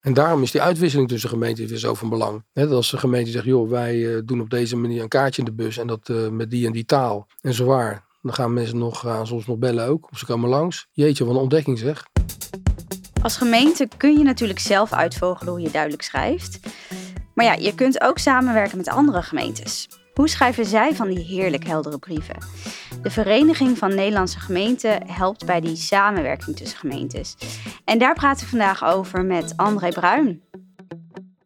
[0.00, 2.44] En daarom is die uitwisseling tussen gemeenten weer zo van belang.
[2.52, 5.48] Net als de gemeente zegt, joh, wij eh, doen op deze manier een kaartje in
[5.48, 7.26] de bus en dat uh, met die en die taal.
[7.40, 7.66] En zo.
[8.22, 10.08] Dan gaan mensen nog, soms nog bellen ook.
[10.10, 10.86] Of ze komen langs.
[10.92, 12.06] Jeetje, wat een ontdekking zeg.
[13.22, 16.60] Als gemeente kun je natuurlijk zelf uitvogelen hoe je duidelijk schrijft.
[17.34, 19.88] Maar ja, je kunt ook samenwerken met andere gemeentes.
[20.18, 22.36] Hoe schrijven zij van die heerlijk heldere brieven?
[23.02, 27.36] De Vereniging van Nederlandse Gemeenten helpt bij die samenwerking tussen gemeentes.
[27.84, 30.42] En daar praten we vandaag over met André Bruin.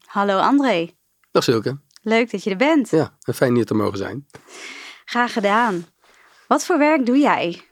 [0.04, 0.90] Hallo André.
[1.30, 1.78] Dag Silke.
[2.02, 2.90] Leuk dat je er bent.
[2.90, 4.26] Ja, fijn hier te mogen zijn.
[5.04, 5.86] Graag gedaan.
[6.48, 7.62] Wat voor werk doe jij?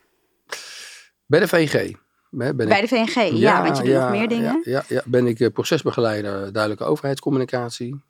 [1.25, 1.95] Bij de VNG.
[2.29, 4.61] Ben Bij de VNG, ja, want je doet nog meer dingen.
[4.63, 8.01] Ja, ja, ja, ben ik eh, procesbegeleider duidelijke overheidscommunicatie.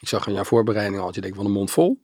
[0.00, 2.02] Ik zag in jouw voorbereiding al, je denkt van een mond vol.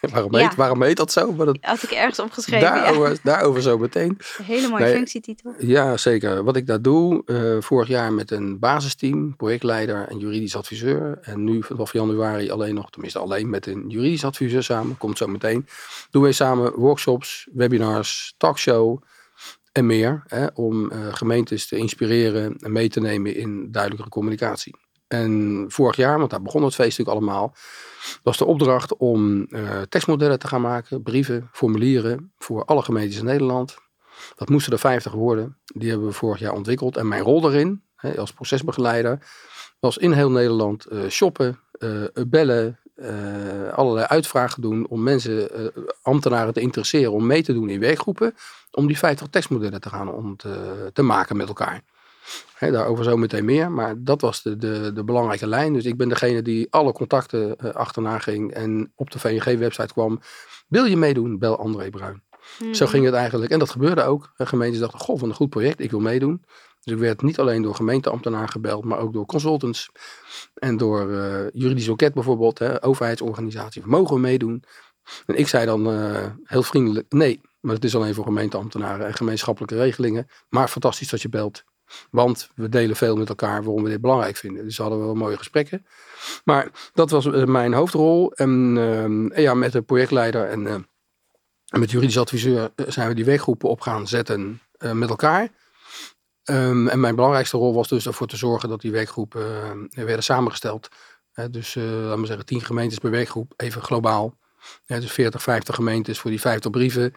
[0.12, 1.32] waarom, heet, waarom heet dat zo?
[1.32, 2.68] Maar dat, Had ik ergens opgeschreven.
[2.68, 3.16] Daarover, ja.
[3.22, 4.08] daarover zo meteen.
[4.38, 5.54] Een hele mooie functietitel.
[5.58, 6.44] Ja, zeker.
[6.44, 11.18] Wat ik daar doe, uh, vorig jaar met een basisteam, projectleider en juridisch adviseur.
[11.22, 15.26] En nu vanaf januari alleen nog, tenminste alleen met een juridisch adviseur samen, komt zo
[15.26, 15.66] meteen.
[16.10, 19.02] Doen wij samen workshops, webinars, talkshow
[19.72, 20.22] en meer.
[20.26, 24.74] Hè, om uh, gemeentes te inspireren en mee te nemen in duidelijkere communicatie.
[25.08, 27.54] En vorig jaar, want daar begon het feeststuk allemaal,
[28.22, 33.24] was de opdracht om uh, tekstmodellen te gaan maken, brieven, formulieren voor alle gemeentes in
[33.24, 33.76] Nederland.
[34.36, 35.56] Dat moesten er 50 worden.
[35.64, 36.96] Die hebben we vorig jaar ontwikkeld.
[36.96, 39.18] En mijn rol daarin, hè, als procesbegeleider,
[39.80, 42.78] was in heel Nederland uh, shoppen, uh, bellen,
[43.72, 45.50] allerlei uitvragen doen om mensen,
[46.02, 48.34] ambtenaren te interesseren om mee te doen in werkgroepen.
[48.70, 50.36] Om die 50 tekstmodellen te gaan om
[50.92, 51.82] te maken met elkaar.
[52.58, 53.72] He, daarover zo meteen meer.
[53.72, 55.72] Maar dat was de, de, de belangrijke lijn.
[55.72, 60.20] Dus ik ben degene die alle contacten uh, achterna ging en op de VNG-website kwam.
[60.68, 61.38] Wil je meedoen?
[61.38, 62.22] Bel André Bruin.
[62.72, 62.92] Zo mhm.
[62.92, 63.52] ging het eigenlijk.
[63.52, 64.32] En dat gebeurde ook.
[64.36, 66.44] De gemeentes dachten, goh, van een goed project, ik wil meedoen.
[66.82, 69.90] Dus ik werd niet alleen door gemeenteambtenaren gebeld, maar ook door consultants.
[70.54, 73.82] En door uh, juridisch loket bijvoorbeeld, hè, overheidsorganisatie.
[73.84, 74.64] Mogen we meedoen?
[75.26, 79.14] En ik zei dan uh, heel vriendelijk, nee, maar het is alleen voor gemeenteambtenaren en
[79.14, 80.26] gemeenschappelijke regelingen.
[80.48, 81.64] Maar fantastisch dat je belt.
[82.10, 84.64] Want we delen veel met elkaar waarom we dit belangrijk vinden.
[84.64, 85.86] Dus hadden we wel mooie gesprekken.
[86.44, 88.32] Maar dat was eh, mijn hoofdrol.
[88.32, 90.74] En uh, ja, met de projectleider en uh,
[91.78, 94.60] met juridisch adviseur eh, zijn we die werkgroepen op gaan zetten
[94.92, 95.48] met elkaar.
[96.44, 100.88] Um, en mijn belangrijkste rol was dus ervoor te zorgen dat die werkgroepen werden samengesteld.
[101.50, 104.38] dus laten we zeggen tien gemeentes per werkgroep, even globaal.
[104.86, 107.14] dus 40, 50 gemeentes voor die 50 brieven.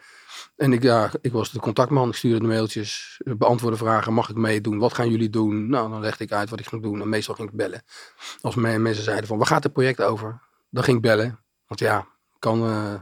[0.56, 4.36] En ik, ja, ik was de contactman, ik stuurde de mailtjes, beantwoordde vragen, mag ik
[4.36, 5.70] meedoen, wat gaan jullie doen?
[5.70, 7.84] Nou, dan legde ik uit wat ik ging doen en meestal ging ik bellen.
[8.42, 10.42] Als mensen zeiden van, waar gaat het project over?
[10.70, 12.08] Dan ging ik bellen, want ja,
[12.40, 12.94] kan uh,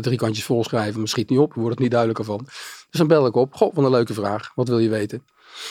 [0.00, 2.44] drie kantjes volschrijven, maar schiet niet op, wordt het niet duidelijker van.
[2.90, 5.18] Dus dan bel ik op, goh, wat een leuke vraag, wat wil je weten?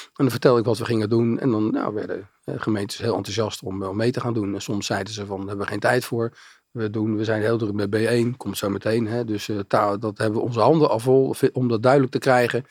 [0.04, 3.62] En dan vertel ik wat we gingen doen en dan nou, werden gemeentes heel enthousiast
[3.62, 4.54] om wel mee te gaan doen.
[4.54, 6.38] En soms zeiden ze van, hebben we geen tijd voor,
[6.76, 9.08] we, doen, we zijn heel druk met B1, komt zo meteen.
[9.08, 9.26] Hè?
[9.26, 12.66] Dus uh, dat hebben we onze handen al vol om dat duidelijk te krijgen.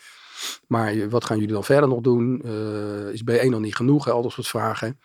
[0.67, 2.43] Maar wat gaan jullie dan verder nog doen?
[2.45, 4.05] Uh, is B1 nog niet genoeg?
[4.05, 4.11] Hè?
[4.11, 4.99] Al dat soort vragen.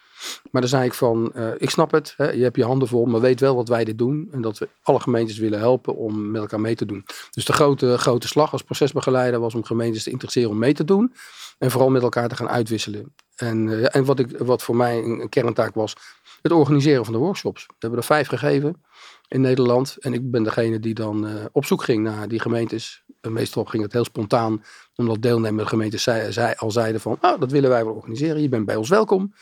[0.51, 2.13] Maar dan zei ik van, ik snap het.
[2.17, 2.31] Hè?
[2.31, 4.27] Je hebt je handen vol, maar weet wel wat wij dit doen.
[4.31, 7.05] En dat we alle gemeentes willen helpen om met elkaar mee te doen.
[7.31, 10.83] Dus de grote, grote slag als procesbegeleider was om gemeentes te interesseren om mee te
[10.83, 11.13] doen.
[11.57, 13.13] En vooral met elkaar te gaan uitwisselen.
[13.35, 15.95] En, en wat, ik, wat voor mij een kerntaak was,
[16.41, 17.65] het organiseren van de workshops.
[17.65, 18.81] We hebben er vijf gegeven
[19.27, 19.97] in Nederland.
[19.99, 23.03] En ik ben degene die dan uh, op zoek ging naar die gemeentes.
[23.21, 24.63] En meestal ging het heel spontaan,
[24.95, 28.65] omdat deelnemende gemeentes zei, al zeiden van, oh, dat willen wij wel organiseren, je bent
[28.65, 29.33] bij ons welkom.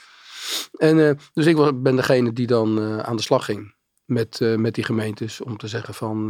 [0.77, 3.75] En, uh, dus ik was, ben degene die dan uh, aan de slag ging
[4.05, 6.25] met, met die gemeentes om te zeggen van,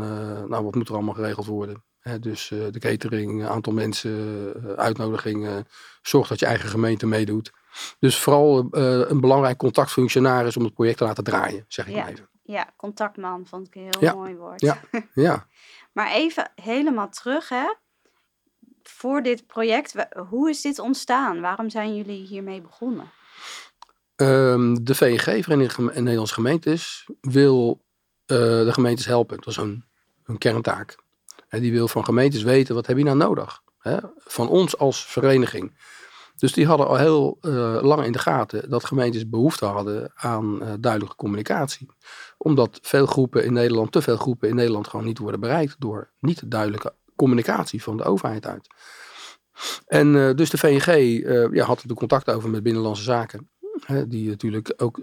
[0.48, 1.84] nou wat moet er allemaal geregeld worden.
[2.20, 5.66] Dus de catering, aantal mensen, uitnodiging,
[6.02, 7.52] zorg dat je eigen gemeente meedoet.
[8.00, 12.00] Dus vooral een belangrijk contactfunctionaris om het project te laten draaien, zeg ik ja.
[12.00, 12.30] maar even.
[12.44, 14.62] Ja, contactman vond ik een heel mooi woord.
[14.62, 14.82] Ja,
[15.14, 15.48] ja.
[15.94, 17.74] maar even helemaal terug, hè.
[18.84, 19.96] Voor dit project,
[20.30, 21.42] hoe is dit ontstaan?
[21.42, 23.12] Waarom zijn jullie hiermee begonnen?
[24.16, 27.84] Um, de VNG, Vereniging Nederlandse Gemeentes, wil
[28.28, 29.38] uh, de gemeentes helpen.
[29.38, 29.86] Dat is hun,
[30.24, 30.96] hun kerntaak.
[31.48, 33.62] En die wil van gemeentes weten, wat heb je nou nodig?
[33.80, 33.98] Hè?
[34.18, 35.78] Van ons als vereniging.
[36.38, 40.64] Dus die hadden al heel uh, lang in de gaten dat gemeentes behoefte hadden aan
[40.64, 41.88] uh, duidelijke communicatie.
[42.38, 46.12] Omdat veel groepen in Nederland, te veel groepen in Nederland gewoon niet worden bereikt door
[46.20, 48.68] niet duidelijke communicatie van de overheid uit.
[49.86, 51.22] En uh, dus de VNG
[51.54, 53.50] ja, had er contact over met Binnenlandse Zaken.
[53.86, 55.00] Hè, die natuurlijk ook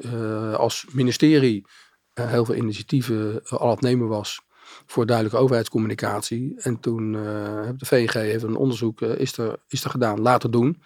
[0.56, 1.66] als ministerie
[2.14, 4.40] heel veel initiatieven al aan het nemen was
[4.86, 6.54] voor duidelijke overheidscommunicatie.
[6.56, 7.14] En toen
[7.64, 10.82] heeft de VNG even een onderzoek is er, is er gedaan laten doen.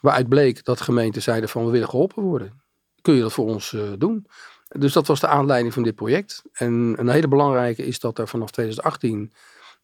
[0.00, 2.62] Waaruit bleek dat gemeenten zeiden van we willen geholpen worden.
[3.02, 4.26] kun je dat voor ons doen?
[4.68, 6.42] Dus dat was de aanleiding van dit project.
[6.52, 9.32] En een hele belangrijke is dat er vanaf 2018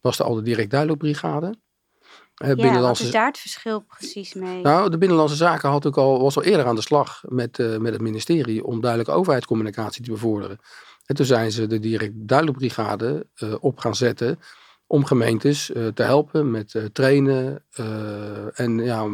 [0.01, 1.55] was er al de direct duidelijkbrigade.
[2.35, 4.63] Ja, wat is daar het verschil precies mee?
[4.63, 7.77] Nou, de Binnenlandse Zaken had ook al, was al eerder aan de slag met, uh,
[7.77, 10.59] met het ministerie om duidelijke overheidscommunicatie te bevorderen.
[11.07, 14.39] En toen zijn ze de direct duidelijkbrigade uh, op gaan zetten
[14.87, 17.63] om gemeentes uh, te helpen met trainen.
[18.55, 19.09] en ja,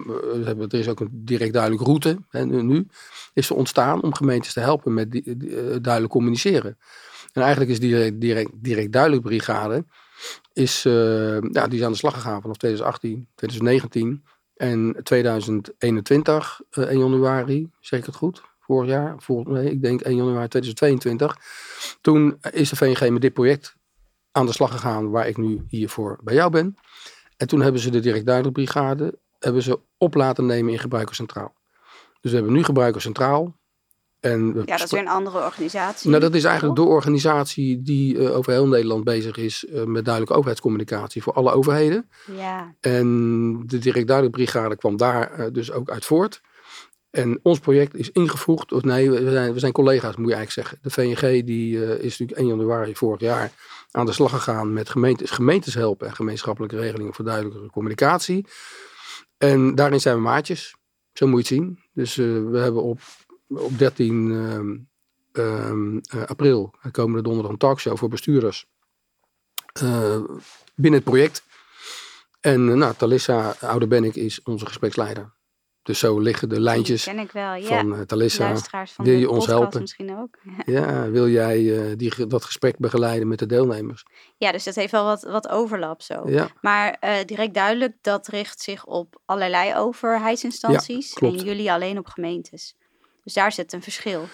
[0.44, 2.18] er is ook een direct duidelijk route.
[2.30, 2.86] En nu
[3.32, 5.12] is er ontstaan om gemeentes te helpen met
[5.82, 6.78] duidelijk communiceren.
[7.32, 9.84] En eigenlijk is die direct, direct, direct duidelijk brigade
[10.52, 14.22] is, ja, die is aan de slag gegaan vanaf 2018, 2019
[14.60, 18.42] en 2021, uh, 1 januari, zeg ik het goed?
[18.60, 21.36] Vorig jaar, nee, ik denk 1 januari 2022.
[22.00, 23.76] Toen is de VNG met dit project
[24.40, 26.76] aan de slag gegaan waar ik nu hiervoor bij jou ben.
[27.36, 31.54] En toen hebben ze de direct duidelijk brigade hebben ze op laten nemen in gebruikerscentraal.
[32.20, 33.58] Dus we hebben nu gebruikerscentraal
[34.20, 36.10] en ja, dat is weer een andere organisatie.
[36.10, 40.04] Nou, dat is eigenlijk de organisatie die uh, over heel Nederland bezig is uh, met
[40.04, 42.08] duidelijke overheidscommunicatie voor alle overheden.
[42.36, 42.74] Ja.
[42.80, 46.40] En de direct duidelijk brigade kwam daar uh, dus ook uit voort.
[47.10, 50.68] En ons project is ingevoegd, of nee, we zijn, we zijn collega's moet je eigenlijk
[50.68, 50.78] zeggen.
[50.82, 53.52] De VNG die is natuurlijk 1 januari vorig jaar
[53.90, 58.46] aan de slag gegaan met gemeentes, gemeentes helpen en gemeenschappelijke regelingen voor duidelijke communicatie.
[59.38, 60.74] En daarin zijn we maatjes,
[61.12, 61.78] zo moet je het zien.
[61.92, 63.00] Dus we hebben op
[63.50, 64.30] op 13
[65.32, 68.66] um, uh, april komende donderdag een talkshow voor bestuurders
[70.74, 71.42] binnen het project.
[72.40, 75.32] En nou, Talissa Ouderbennik is onze gespreksleider.
[75.82, 77.66] Dus zo liggen de lijntjes ken ik wel, ja.
[77.66, 78.56] van uh, Talissa.
[78.56, 79.80] Van wil je ons helpen?
[79.80, 80.38] Misschien ook.
[80.76, 84.04] ja, wil jij uh, die, dat gesprek begeleiden met de deelnemers?
[84.36, 86.22] Ja, dus dat heeft wel wat, wat overlap zo.
[86.26, 86.48] Ja.
[86.60, 91.12] Maar uh, direct duidelijk, dat richt zich op allerlei overheidsinstanties.
[91.12, 92.76] En jullie alleen op gemeentes.
[93.24, 94.28] Dus daar zit een verschil.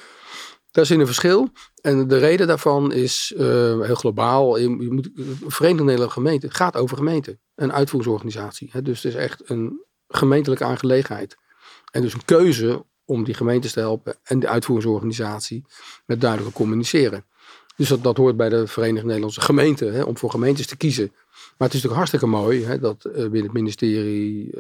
[0.71, 1.49] Daar zit een verschil.
[1.81, 4.59] En de reden daarvan is heel globaal.
[4.59, 5.11] Je, moet,
[5.47, 7.39] Verenigde Nederlandse Gemeente gaat over gemeente.
[7.55, 8.69] Een uitvoeringsorganisatie.
[8.73, 8.83] Hè?
[8.83, 11.37] Dus het is echt een gemeentelijke aangelegenheid.
[11.91, 15.65] En dus een keuze om die gemeentes te helpen en de uitvoeringsorganisatie
[16.07, 17.25] met duidelijk communiceren.
[17.77, 21.13] Dus dat, dat hoort bij de Verenigde Nederlandse Gemeenten, hè, om voor gemeentes te kiezen.
[21.33, 24.51] Maar het is natuurlijk hartstikke mooi hè, dat uh, binnen het ministerie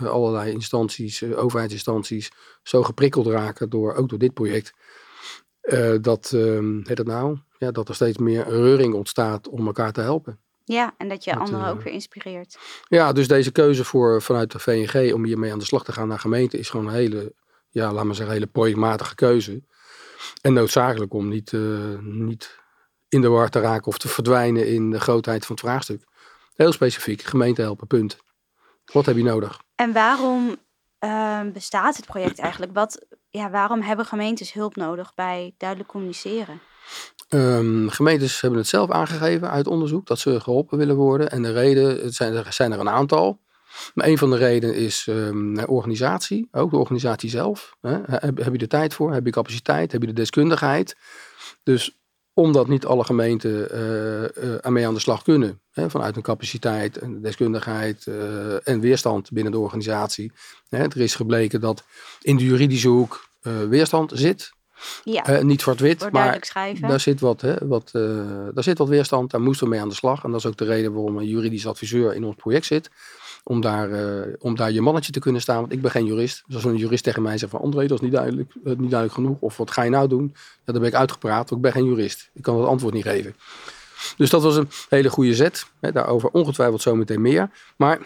[0.00, 2.30] uh, allerlei instanties, uh, overheidsinstanties,
[2.62, 4.72] zo geprikkeld raken, door, ook door dit project.
[6.00, 10.00] dat, ehm, heet het nou, ja, dat er steeds meer reuring ontstaat om elkaar te
[10.00, 10.38] helpen.
[10.72, 12.58] Ja, en dat je dat, anderen ook weer inspireert.
[12.88, 16.08] Ja, dus deze keuze voor, vanuit de VNG om hiermee aan de slag te gaan
[16.08, 17.34] naar gemeente is gewoon een hele,
[17.68, 19.62] ja, laat maar zeggen, hele projectmatige keuze.
[20.40, 22.58] En noodzakelijk om niet, uh, niet
[23.08, 26.04] in de war te raken of te verdwijnen in de grootheid van het vraagstuk.
[26.54, 28.18] Heel specifiek, gemeente helpen, punt.
[28.92, 29.60] Wat heb je nodig?
[29.74, 30.56] En waarom
[31.04, 32.72] uh, bestaat het project eigenlijk?
[32.74, 36.60] Wat, ja, waarom hebben gemeentes hulp nodig bij duidelijk communiceren?
[37.28, 41.30] Um, gemeentes hebben het zelf aangegeven uit onderzoek dat ze geholpen willen worden.
[41.30, 43.40] En de reden, het zijn, er zijn er een aantal.
[43.94, 47.76] Maar een van de redenen is um, organisatie, ook de organisatie zelf.
[47.80, 47.98] Hè.
[48.04, 49.12] Heb, je de tijd voor?
[49.12, 49.92] Heb je capaciteit?
[49.92, 50.96] Heb je de deskundigheid?
[51.62, 51.98] Dus
[52.34, 55.60] omdat niet alle gemeenten uh, uh, ermee aan de slag kunnen.
[55.70, 60.32] Hè, vanuit een capaciteit, en deskundigheid uh, en weerstand binnen de organisatie.
[60.68, 61.84] Hè, er is gebleken dat
[62.20, 63.28] in de juridische hoek
[63.68, 64.52] weerstand zit.
[65.04, 66.88] Ja, niet zwart-wit, maar schrijven.
[66.88, 67.90] daar zit, wat, hè, wat,
[68.54, 69.30] daar zit wat weerstand.
[69.30, 70.24] Daar moesten we mee aan de slag.
[70.24, 72.90] En dat is ook de reden waarom een juridisch adviseur in ons project zit
[73.42, 75.60] om daar, uh, om daar je mannetje te kunnen staan.
[75.60, 76.42] Want ik ben geen jurist.
[76.46, 79.12] Dus als een jurist tegen mij zegt van André, dat is niet duidelijk, niet duidelijk
[79.12, 79.36] genoeg.
[79.40, 80.30] Of wat ga je nou doen?
[80.34, 82.30] Ja, dan ben ik uitgepraat, want ik ben geen jurist.
[82.32, 83.34] Ik kan dat antwoord niet geven.
[84.16, 85.66] Dus dat was een hele goede zet.
[85.80, 87.50] Hè, daarover ongetwijfeld zometeen meer.
[87.76, 87.98] Maar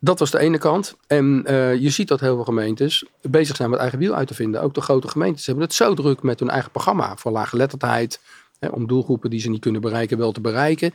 [0.00, 0.96] dat was de ene kant.
[1.06, 4.34] En uh, je ziet dat heel veel gemeentes bezig zijn met eigen wiel uit te
[4.34, 4.62] vinden.
[4.62, 7.16] Ook de grote gemeentes hebben het zo druk met hun eigen programma.
[7.16, 8.20] Voor laaggeletterdheid,
[8.70, 10.92] om doelgroepen die ze niet kunnen bereiken wel te bereiken.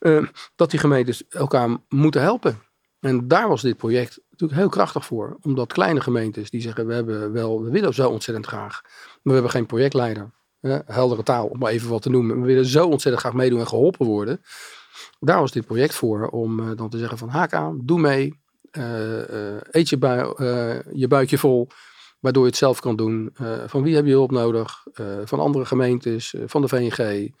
[0.00, 2.62] Uh, dat die gemeentes elkaar moeten helpen.
[3.00, 5.36] En daar was dit project natuurlijk heel krachtig voor.
[5.42, 8.80] Omdat kleine gemeentes die zeggen, we, hebben wel, we willen zo ontzettend graag.
[8.82, 10.30] Maar we hebben geen projectleider.
[10.86, 12.40] heldere taal, om maar even wat te noemen.
[12.40, 14.40] We willen zo ontzettend graag meedoen en geholpen worden.
[15.24, 16.28] Daar was dit project voor.
[16.28, 18.40] Om uh, dan te zeggen van haak aan, doe mee.
[18.72, 20.34] Uh, uh, eet je, bui,
[20.92, 21.68] je buikje vol.
[22.20, 23.34] Waardoor je het zelf kan doen.
[23.66, 24.86] van wie heb je hulp nodig?
[25.24, 27.32] van andere gemeentes, van de VNG.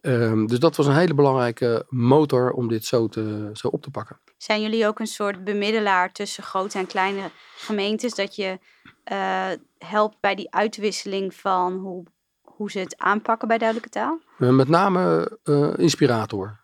[0.00, 3.90] Um, dus dat was een hele belangrijke motor om dit zo, te, zo op te
[3.90, 4.20] pakken.
[4.36, 8.14] Zijn jullie ook een soort bemiddelaar tussen grote en kleine gemeentes?
[8.14, 8.58] Dat je
[9.78, 12.04] helpt bij die uitwisseling van hoe,
[12.40, 14.20] hoe ze het aanpakken bij duidelijke taal?
[14.36, 15.38] Met name
[15.76, 16.60] inspirator.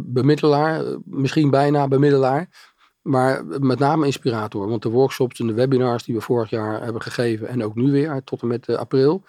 [0.00, 2.74] Bemiddelaar, misschien bijna bemiddelaar.
[3.02, 4.68] Maar met name inspirator.
[4.68, 7.90] Want de workshops en de webinars die we vorig jaar hebben gegeven en ook nu
[7.90, 9.24] weer tot en met april,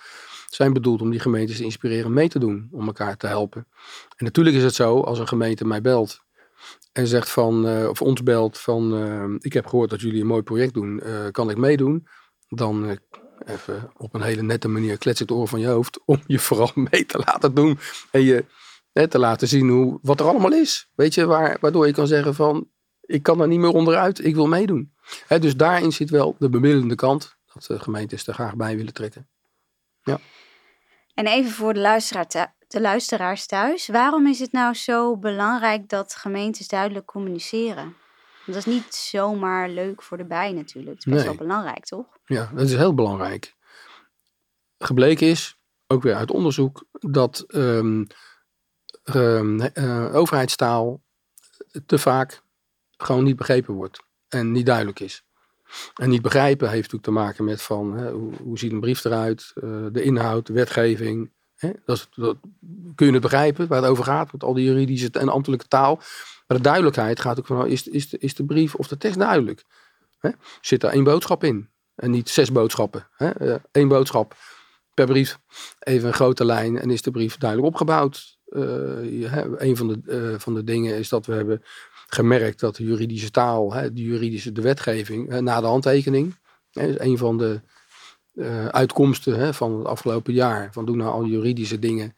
[0.49, 3.67] zijn bedoeld om die gemeentes te inspireren mee te doen, om elkaar te helpen.
[4.15, 6.21] En natuurlijk is het zo, als een gemeente mij belt
[6.91, 10.27] en zegt van, uh, of ons belt van, uh, ik heb gehoord dat jullie een
[10.27, 12.07] mooi project doen, kan ik meedoen?
[12.49, 12.99] Dan
[13.45, 16.71] even op een hele nette manier klets het oor van je hoofd om je vooral
[16.91, 17.79] mee te laten doen
[18.11, 18.45] en je
[19.05, 20.89] te laten zien hoe, wat er allemaal is.
[20.95, 22.69] Weet je, waar, waardoor je kan zeggen van,
[23.01, 24.93] ik kan er niet meer onderuit, ik wil meedoen.
[25.39, 29.29] dus daarin zit wel de bemiddelende kant, dat de gemeentes er graag bij willen trekken.
[30.03, 30.19] Ja.
[31.13, 36.15] En even voor de, luisteraar de luisteraars thuis, waarom is het nou zo belangrijk dat
[36.15, 37.95] gemeentes duidelijk communiceren?
[38.45, 40.95] Want dat is niet zomaar leuk voor de bij natuurlijk.
[40.95, 42.05] Het is best wel belangrijk, toch?
[42.25, 43.55] Ja, dat is heel belangrijk.
[44.77, 48.07] Gebleken is, ook weer uit onderzoek, dat um, uh,
[50.13, 51.01] overheidstaal
[51.85, 52.41] te vaak
[52.97, 55.23] gewoon niet begrepen wordt en niet duidelijk is.
[55.95, 59.51] En niet begrijpen heeft natuurlijk te maken met van hè, hoe, ziet een brief eruit,
[59.55, 61.31] uh, de inhoud, de wetgeving.
[61.55, 61.71] Hè?
[61.85, 62.37] Dat, dat,
[62.95, 65.95] kun je het begrijpen waar het over gaat, met al die juridische en ambtelijke taal.
[66.47, 69.19] Maar de duidelijkheid gaat ook van, nou, is, is, is de brief of de tekst
[69.19, 69.63] duidelijk?
[70.19, 70.29] Hè?
[70.61, 73.07] Zit er één boodschap in en niet zes boodschappen?
[73.11, 73.53] Hè?
[73.71, 74.35] Eén uh, boodschap
[74.93, 75.39] per brief,
[75.79, 78.36] even een grote lijn en is de brief duidelijk opgebouwd.
[78.49, 81.63] Uh, een van de, van de dingen is dat we hebben
[82.07, 86.35] gemerkt dat de juridische taal, hè, de juridische de wetgeving, hè, na de handtekening,
[86.71, 87.61] hè, is een van de
[88.33, 90.69] uh, uitkomsten hè, van het afgelopen jaar.
[90.71, 92.15] Van doen nou al juridische dingen,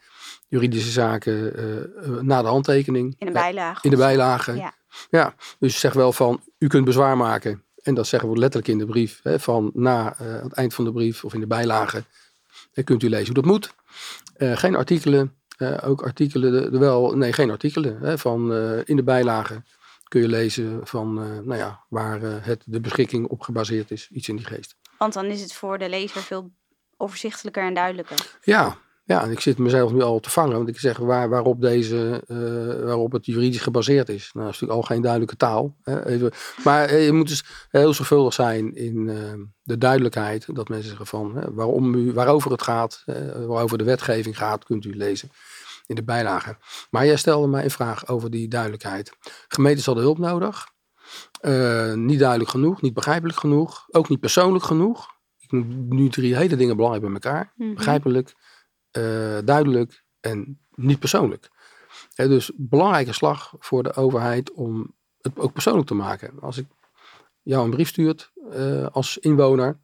[0.47, 3.15] juridische zaken uh, na de handtekening.
[3.17, 3.79] In de bijlage.
[3.83, 4.55] In de bijlage.
[4.55, 4.73] Ja.
[5.09, 7.63] ja, dus zeg wel van, u kunt bezwaar maken.
[7.81, 9.19] En dat zeggen we letterlijk in de brief.
[9.23, 12.03] Hè, van na het eind van de brief of in de bijlage.
[12.73, 13.73] Dan kunt u lezen hoe dat moet.
[14.57, 15.38] geen artikelen.
[15.83, 17.99] Ook artikelen, de, wel, nee, geen artikelen.
[17.99, 18.53] Hè, van
[18.85, 19.63] in de bijlage
[20.07, 24.09] kun je lezen van uh, nou ja, waar het, de beschikking op gebaseerd is.
[24.11, 24.75] Iets in die geest.
[24.97, 26.51] Want dan is het voor de lezer veel
[26.97, 28.37] overzichtelijker en duidelijker.
[28.41, 28.77] Ja,
[29.09, 30.55] ja en ik zit mezelf nu al te vangen.
[30.55, 34.29] Want ik zeg waar, waarop, deze, uh, waarop het juridisch gebaseerd is.
[34.33, 35.75] Nou, dat is natuurlijk al geen duidelijke taal.
[35.83, 36.31] Hè, even.
[36.63, 39.05] Maar je moet dus heel zorgvuldig zijn in
[39.63, 40.55] de duidelijkheid.
[40.55, 43.03] Dat mensen zeggen van hè, waarom u, waarover het gaat,
[43.47, 45.29] waarover de wetgeving gaat, kunt u lezen
[45.87, 46.57] in de bijlage.
[46.89, 49.11] Maar jij stelde mij een vraag over die duidelijkheid.
[49.47, 50.67] Gemeentes hadden hulp nodig.
[51.95, 55.07] Niet duidelijk genoeg, niet begrijpelijk genoeg, ook niet persoonlijk genoeg.
[55.39, 57.53] Ik noem nu drie hele dingen belangrijk bij elkaar.
[57.55, 57.75] Mm -hmm.
[57.75, 58.33] Begrijpelijk,
[58.97, 61.49] uh, duidelijk en niet persoonlijk.
[62.15, 66.31] Dus belangrijke slag voor de overheid om het ook persoonlijk te maken.
[66.39, 66.65] Als ik
[67.41, 69.79] jou een brief stuurt uh, als inwoner,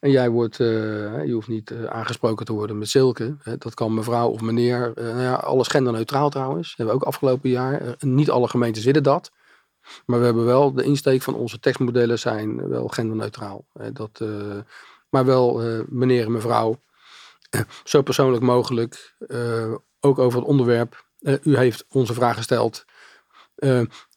[0.00, 3.36] en jij wordt, uh, je hoeft niet aangesproken te worden met Silke.
[3.58, 4.92] Dat kan mevrouw of meneer.
[4.94, 6.68] Nou ja, alles genderneutraal trouwens.
[6.68, 7.96] Dat hebben we ook afgelopen jaar.
[7.98, 9.30] niet alle gemeentes willen dat.
[10.06, 13.66] Maar we hebben wel, de insteek van onze tekstmodellen zijn wel genderneutraal.
[13.92, 14.20] dat,
[15.08, 16.78] maar wel meneer en mevrouw.
[17.84, 19.14] zo persoonlijk mogelijk.
[20.00, 21.04] ook over het onderwerp.
[21.42, 22.84] u heeft onze vraag gesteld.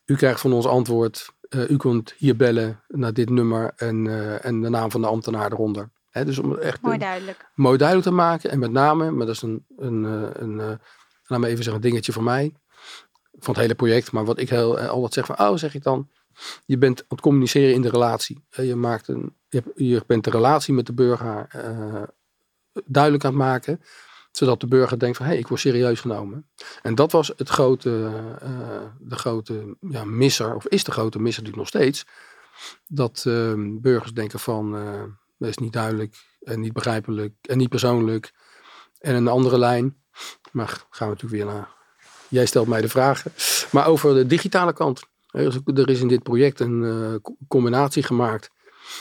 [0.05, 1.37] u krijgt van ons antwoord.
[1.49, 4.07] U kunt hier bellen naar dit nummer en,
[4.41, 5.89] en de naam van de ambtenaar eronder.
[6.09, 7.49] He, dus om het echt mooi duidelijk.
[7.55, 8.51] mooi duidelijk te maken.
[8.51, 10.79] En met name, maar dat is een, een, een, een
[11.29, 12.53] laat me even zeggen, een dingetje voor mij.
[13.31, 14.11] Van het hele project.
[14.11, 16.09] Maar wat ik heel, altijd zeg van, oh zeg ik dan.
[16.65, 18.43] Je bent aan het communiceren in de relatie.
[18.49, 21.47] Je, maakt een, je, je bent de relatie met de burger
[22.85, 23.81] duidelijk aan het maken
[24.31, 26.45] zodat de burger denkt van, hé, hey, ik word serieus genomen.
[26.81, 27.89] En dat was het grote,
[28.43, 28.49] uh,
[28.99, 32.05] de grote ja, misser, of is de grote misser natuurlijk nog steeds.
[32.87, 34.71] Dat uh, burgers denken van,
[35.37, 38.31] dat is niet duidelijk en niet begrijpelijk en niet persoonlijk.
[38.99, 39.95] En een andere lijn,
[40.51, 41.69] maar gaan we natuurlijk weer naar,
[42.27, 43.31] jij stelt mij de vragen.
[43.71, 45.01] Maar over de digitale kant.
[45.31, 48.49] Er is in dit project een combinatie gemaakt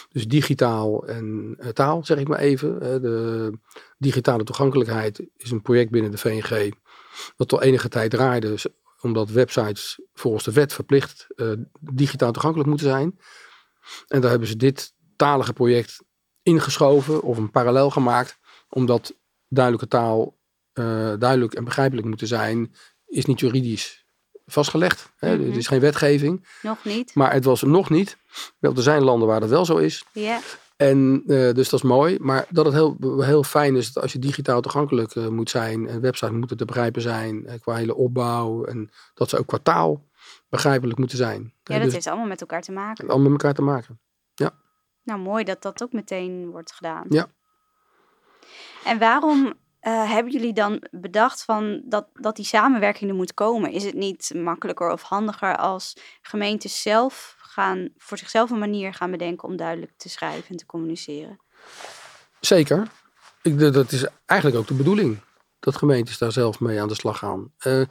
[0.08, 3.02] dus digitaal en uh, taal, zeg ik maar even.
[3.02, 3.52] De
[3.98, 6.72] digitale toegankelijkheid is een project binnen de VNG.
[7.36, 8.66] Dat al enige tijd draaide, dus
[9.00, 13.18] omdat websites volgens de wet verplicht uh, digitaal toegankelijk moeten zijn.
[14.06, 16.02] En daar hebben ze dit talige project
[16.42, 18.38] ingeschoven of een parallel gemaakt.
[18.68, 19.14] Omdat
[19.48, 20.36] duidelijke taal
[21.18, 22.74] duidelijk en begrijpelijk moeten zijn,
[23.06, 24.06] is niet juridisch
[24.52, 25.12] vastgelegd.
[25.16, 25.34] Hè?
[25.34, 25.48] Mm -hmm.
[25.48, 26.46] Het is geen wetgeving.
[26.62, 27.14] Nog niet.
[27.14, 28.16] Maar het was nog niet.
[28.58, 30.04] Wel, er zijn landen waar dat wel zo is.
[30.12, 30.40] Ja.
[30.76, 32.18] En uh, dus dat is mooi.
[32.20, 35.88] Maar dat het heel, heel fijn is dat als je digitaal toegankelijk uh, moet zijn.
[35.88, 37.44] En websites moeten te begrijpen zijn.
[37.44, 38.64] Uh, qua hele opbouw.
[38.64, 40.06] En dat ze ook qua taal
[40.48, 41.54] begrijpelijk moeten zijn.
[41.62, 43.08] Ja, dat dus, heeft allemaal met elkaar te maken.
[43.08, 44.00] Allemaal met elkaar te maken.
[44.34, 44.50] Ja.
[45.02, 47.04] Nou, mooi dat dat ook meteen wordt gedaan.
[47.08, 47.26] Ja.
[48.84, 49.54] En waarom
[49.88, 53.72] uh, hebben jullie dan bedacht van dat, dat die samenwerking er moet komen?
[53.72, 59.10] Is het niet makkelijker of handiger als gemeentes zelf gaan, voor zichzelf een manier gaan
[59.10, 61.40] bedenken om duidelijk te schrijven en te communiceren.
[62.40, 62.88] Zeker.
[63.42, 65.18] Ik, dat is eigenlijk ook de bedoeling.
[65.60, 67.52] Dat gemeentes daar zelf mee aan de slag gaan.
[67.66, 67.82] Uh,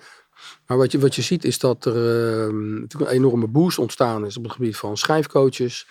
[0.66, 4.38] maar wat je, wat je ziet is dat er uh, een enorme boost ontstaan is
[4.38, 5.88] op het gebied van schrijfcoaches,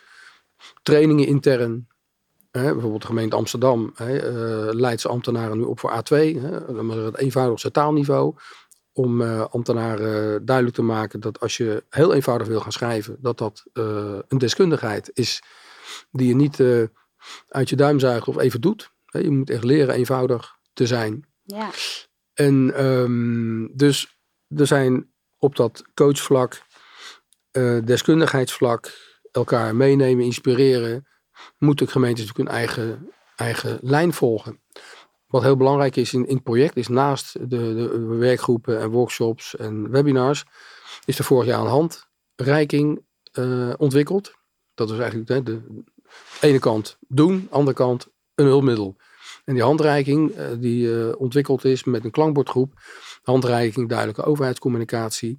[0.83, 1.89] trainingen intern.
[2.63, 7.17] Bijvoorbeeld de gemeente Amsterdam hè, uh, leidt zijn ambtenaren nu op voor A2, hè, het
[7.17, 8.35] eenvoudigste taalniveau.
[8.93, 13.39] Om uh, ambtenaren duidelijk te maken dat als je heel eenvoudig wil gaan schrijven, dat
[13.39, 15.43] dat uh, een deskundigheid is
[16.11, 16.63] die je niet
[17.49, 18.91] uit je duim zuigt of even doet.
[19.07, 21.27] Je moet echt leren eenvoudig te zijn.
[21.43, 21.71] Ja.
[22.35, 24.19] En um, dus
[24.57, 26.63] er zijn op dat coachvlak,
[27.85, 28.93] deskundigheidsvlak,
[29.31, 31.07] elkaar meenemen, inspireren,
[31.59, 34.61] moeten gemeentes natuurlijk hun eigen, eigen lijn volgen.
[35.27, 39.57] Wat heel belangrijk is in, in het project, is naast de, de werkgroepen en workshops
[39.57, 40.45] en webinars,
[41.05, 41.97] is er vorig jaar een
[42.37, 44.35] handreiking uh, ontwikkeld.
[44.75, 45.83] Dat is eigenlijk de, de,
[46.41, 48.97] ene kant doen, andere kant een hulpmiddel.
[49.45, 52.73] En die handreiking uh, die uh, ontwikkeld is met een klankbordgroep,
[53.23, 55.37] handreiking, duidelijke overheidscommunicatie,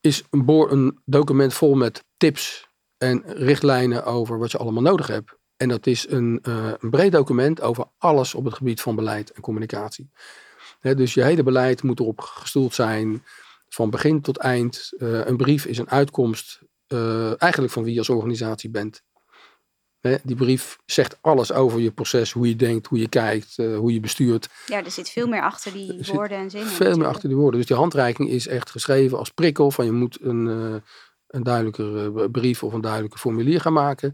[0.00, 2.68] is een, een document vol met tips
[3.04, 5.36] en richtlijnen over wat je allemaal nodig hebt.
[5.56, 9.30] En dat is een, uh, een breed document over alles op het gebied van beleid
[9.30, 10.10] en communicatie.
[10.80, 13.24] dus je hele beleid moet erop gestoeld zijn,
[13.68, 14.92] van begin tot eind.
[14.98, 16.60] een brief is een uitkomst
[17.38, 19.02] eigenlijk van wie je als organisatie bent
[20.22, 23.92] die brief zegt alles over je proces, hoe je denkt, hoe je kijkt, uh, hoe
[23.92, 24.48] je bestuurt.
[24.66, 26.70] Ja, er zit veel meer achter die woorden en zinnen.
[26.70, 27.60] Veel meer achter die woorden.
[27.60, 30.82] Dus die handreiking is echt geschreven als prikkel van je moet een,
[31.28, 34.12] een duidelijker brief of een duidelijker formulier gaan maken.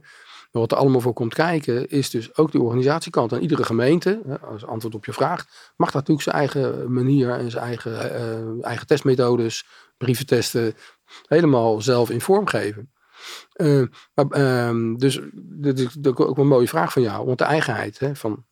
[0.50, 3.32] Maar wat er allemaal voor komt kijken, is dus ook de organisatiekant.
[3.32, 7.50] En iedere gemeente, als antwoord op je vraag, mag dat natuurlijk zijn eigen manier en
[7.50, 10.74] zijn eigen, uh, eigen testmethodes, brieven testen,
[11.26, 12.92] helemaal zelf in vorm geven.
[14.14, 17.26] Maar, uh, dus dat is ook een mooie vraag van jou.
[17.26, 18.46] Want de eigenheid hè, van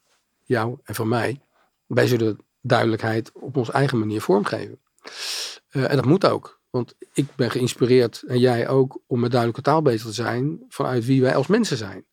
[0.44, 1.40] jou en van mij.
[1.86, 4.80] Wij zullen duidelijkheid op onze eigen manier vormgeven.
[5.70, 6.57] En dat moet ook.
[6.70, 11.04] Want ik ben geïnspireerd en jij ook om met duidelijke taal bezig te zijn vanuit
[11.04, 12.06] wie wij als mensen zijn.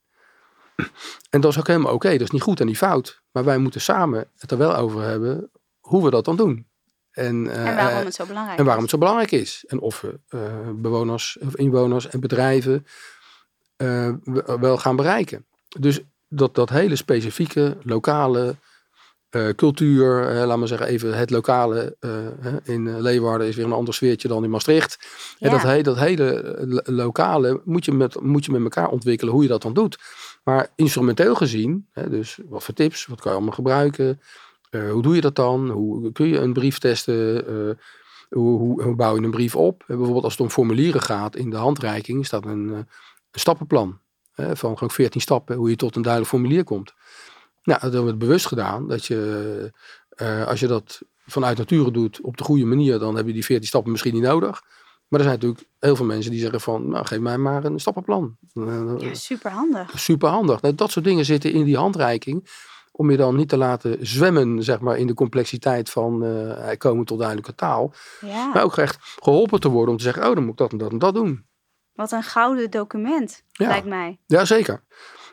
[1.29, 2.05] En dat is ook helemaal oké.
[2.05, 2.17] Okay.
[2.17, 3.21] Dat is niet goed en niet fout.
[3.31, 6.67] Maar wij moeten samen het er wel over hebben hoe we dat dan doen.
[7.11, 9.63] En, uh, en, waarom het zo belangrijk en waarom het zo belangrijk is.
[9.67, 12.85] En of we uh, bewoners of inwoners en bedrijven
[13.77, 14.13] uh,
[14.59, 15.45] wel gaan bereiken.
[15.79, 18.55] Dus dat, dat hele specifieke, lokale
[19.55, 21.97] cultuur, laat maar zeggen even het lokale
[22.63, 24.97] in Leeuwarden is weer een ander sfeertje dan in Maastricht.
[25.37, 25.47] Ja.
[25.47, 29.43] En dat, he, dat hele lokale moet je, met, moet je met elkaar ontwikkelen hoe
[29.43, 29.99] je dat dan doet.
[30.43, 34.21] Maar instrumenteel gezien, hè, dus wat voor tips, wat kan je allemaal gebruiken...
[34.91, 35.69] Hoe doe je dat dan?
[35.69, 37.45] Hoe kun je een brief testen?
[38.29, 39.83] Hoe, hoe, hoe, bouw je een brief op?
[39.87, 42.87] Bijvoorbeeld als het om formulieren gaat in de handreiking staat een, een
[43.31, 43.99] stappenplan
[44.35, 46.93] van gewoon 14 stappen hoe je tot een duidelijk formulier komt.
[47.65, 49.71] Nou, dat hebben we bewust gedaan dat je
[50.47, 53.67] als je dat vanuit nature doet op de goede manier, dan heb je die 14
[53.67, 54.61] stappen misschien niet nodig.
[55.07, 57.79] Maar er zijn natuurlijk heel veel mensen die zeggen van, nou geef mij maar een
[57.79, 58.37] stappenplan.
[58.53, 59.99] Ja, superhandig.
[59.99, 60.61] Superhandig.
[60.61, 62.49] Nou, dat soort dingen zitten in die handreiking
[62.91, 67.05] om je dan niet te laten zwemmen zeg maar, in de complexiteit van uh, komen
[67.05, 67.93] tot duidelijke taal.
[68.21, 68.47] Ja.
[68.53, 70.77] Maar ook echt geholpen te worden om te zeggen, oh dan moet ik dat en
[70.77, 71.45] dat en dat doen.
[71.93, 73.67] Wat een gouden document, ja.
[73.67, 74.19] lijkt mij.
[74.25, 74.83] Ja, zeker.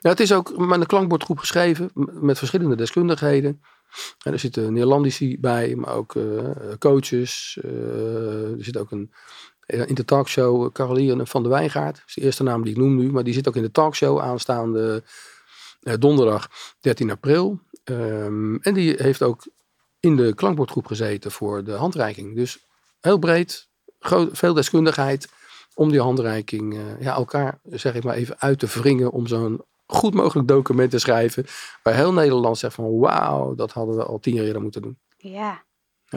[0.03, 3.63] Het is ook met een klankbordgroep geschreven met verschillende deskundigheden.
[4.25, 7.59] En er zitten Nederlandici bij, maar ook uh, coaches.
[7.65, 9.13] Uh, er zit ook een,
[9.67, 11.97] in de talkshow Caroline van der Wijngaard.
[11.97, 13.71] Dat is de eerste naam die ik noem nu, maar die zit ook in de
[13.71, 15.03] talkshow aanstaande
[15.83, 17.61] eh, donderdag 13 april.
[17.85, 19.47] Um, en die heeft ook
[20.01, 22.37] in de klankbordgroep gezeten voor de handreiking.
[22.37, 22.59] Dus
[23.01, 23.69] heel breed,
[24.33, 25.29] veel deskundigheid
[25.75, 29.63] om die handreiking ja, elkaar, zeg ik maar even, uit te wringen om zo'n
[29.95, 31.47] goed mogelijk document te schrijven.
[31.83, 34.99] Waar heel Nederland zegt van wauw, dat hadden we al tien jaar eerder moeten doen.
[35.17, 35.63] Ja,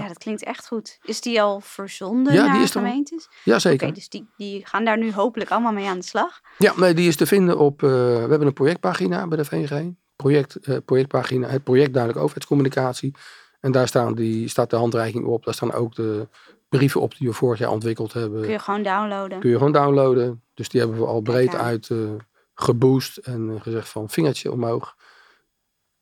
[0.02, 1.00] ja, dat klinkt echt goed.
[1.04, 3.30] Is die al verzonden ja, naar die is gemeentes?
[3.44, 3.88] Ja, zeker.
[3.88, 6.42] Oké, dus die, die gaan daar nu hopelijk allemaal mee aan de slag?
[6.58, 7.82] Ja, nee, die is te vinden op...
[7.82, 9.94] Uh, we hebben een projectpagina bij de VNG.
[10.16, 13.14] Project, uh, projectpagina, het project Duidelijk Overheidscommunicatie.
[13.60, 15.46] En daar staan die, staat de handreiking op.
[15.46, 16.28] Daar staan ook de
[16.70, 18.42] brieven op die we vorig jaar ontwikkeld hebben.
[18.42, 19.40] Kun je gewoon downloaden?
[19.40, 20.42] Kun je gewoon downloaden.
[20.54, 22.10] Dus die hebben we al breed uit uh,
[22.56, 24.96] geboost en gezegd van vingertje omhoog.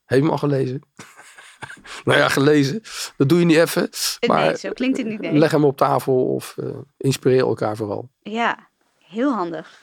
[0.05, 0.81] Heb je hem al gelezen?
[2.05, 2.81] nou ja, gelezen.
[3.17, 3.89] Dat doe je niet even.
[4.27, 5.19] Maar nee, zo klinkt het niet.
[5.19, 5.37] Nee.
[5.37, 8.09] Leg hem op tafel of uh, inspireer elkaar vooral.
[8.21, 9.81] Ja, heel handig.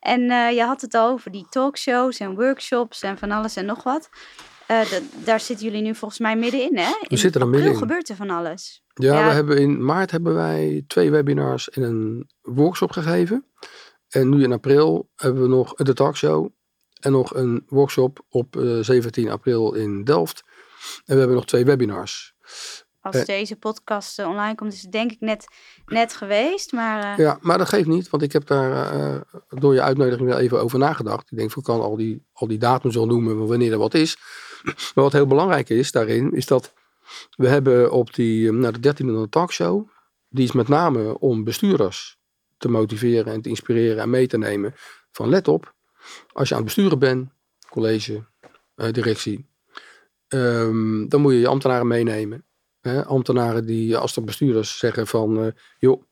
[0.00, 3.66] En uh, je had het al over die talkshows en workshops en van alles en
[3.66, 4.08] nog wat.
[4.70, 4.80] Uh,
[5.24, 6.88] daar zitten jullie nu volgens mij middenin, hè?
[6.88, 7.78] In we zitten er middenin.
[7.78, 8.82] gebeurt er van alles.
[8.94, 13.44] Ja, ja, We hebben in maart hebben wij twee webinars en een workshop gegeven.
[14.08, 16.48] En nu in april hebben we nog de talkshow
[17.00, 20.42] en nog een workshop op uh, 17 april in Delft.
[21.04, 22.34] En we hebben nog twee webinars.
[23.00, 25.46] Als uh, deze podcast uh, online komt, is het denk ik net,
[25.86, 26.72] net geweest.
[26.72, 30.60] Maar, Ja, maar dat geeft niet, want ik heb daar door je uitnodiging wel even
[30.60, 31.30] over nagedacht.
[31.30, 34.16] Ik denk, ik kan al die, al die datums al noemen wanneer er wat is.
[34.94, 36.72] Maar wat heel belangrijk is daarin, is dat
[37.36, 39.88] we hebben op die, nou, de 13e talkshow,
[40.28, 42.17] die is met name om bestuurders
[42.58, 44.74] te motiveren en te inspireren en mee te nemen.
[45.10, 45.74] Van let op,
[46.32, 47.30] als je aan het besturen bent,
[47.68, 48.24] college,
[48.76, 49.46] uh, directie,
[50.28, 52.44] um, dan moet je je ambtenaren meenemen.
[52.80, 53.04] Hè?
[53.04, 56.02] Ambtenaren die als de bestuurders zeggen van, uh, joh,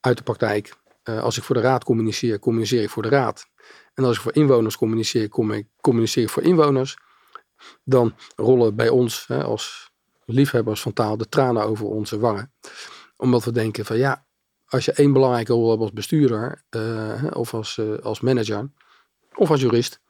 [0.00, 3.46] uit de praktijk, uh, als ik voor de raad communiceer, communiceer ik voor de raad.
[3.94, 5.28] En als ik voor inwoners communiceer,
[5.80, 6.96] communiceer ik voor inwoners.
[7.84, 9.90] Dan rollen bij ons hè, als
[10.24, 12.52] liefhebbers van taal de tranen over onze wangen.
[13.16, 14.25] Omdat we denken van ja,
[14.66, 18.70] als je één belangrijke rol hebt als bestuurder uh, of als, uh, als manager
[19.34, 20.00] of als jurist.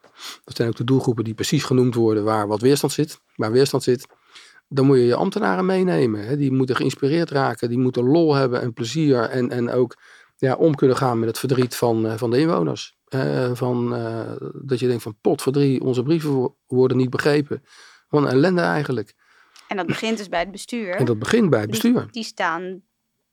[0.44, 3.20] Dat zijn ook de doelgroepen die precies genoemd worden waar wat weerstand zit.
[3.34, 4.06] Waar weerstand zit.
[4.68, 6.26] Dan moet je je ambtenaren meenemen.
[6.26, 6.36] Hè.
[6.36, 7.68] Die moeten geïnspireerd raken.
[7.68, 9.22] Die moeten lol hebben en plezier.
[9.22, 9.96] En, en ook
[10.36, 12.96] ja, om kunnen gaan met het verdriet van, uh, van de inwoners.
[13.52, 13.90] van,
[14.62, 17.62] dat je denkt van potverdrie, onze brieven worden niet begrepen.
[18.08, 19.14] Wat een ellende eigenlijk.
[19.68, 20.94] En dat begint dus bij het bestuur.
[20.94, 22.00] En dat begint bij het bestuur.
[22.00, 22.82] Die, die staan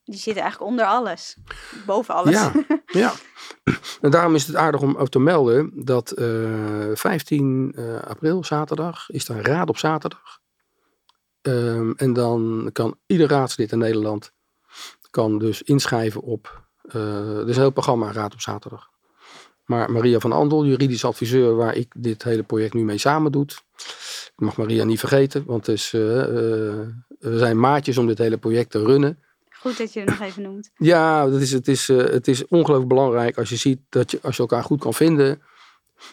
[0.03, 1.37] die zitten eigenlijk onder alles.
[1.85, 2.33] Boven alles.
[2.33, 2.51] Ja,
[2.85, 3.13] ja.
[4.01, 9.29] En daarom is het aardig om te melden dat uh, 15 uh, april, zaterdag, is
[9.29, 10.41] er een raad op zaterdag.
[11.41, 14.31] Um, en dan kan ieder raadslid in Nederland
[15.09, 16.67] kan dus inschrijven op.
[16.83, 18.91] Uh, er is een heel programma Raad op zaterdag.
[19.65, 23.45] Maar Maria van Andel, juridisch adviseur, waar ik dit hele project nu mee samen doe.
[23.45, 28.71] Ik mag Maria niet vergeten, want het is, we zijn maatjes om dit hele project
[28.71, 29.22] te runnen.
[29.63, 30.71] Goed dat je het nog even noemt.
[30.75, 34.19] Ja, dat is, het, is, uh, het is ongelooflijk belangrijk als je ziet dat je,
[34.21, 35.41] als je elkaar goed kan vinden,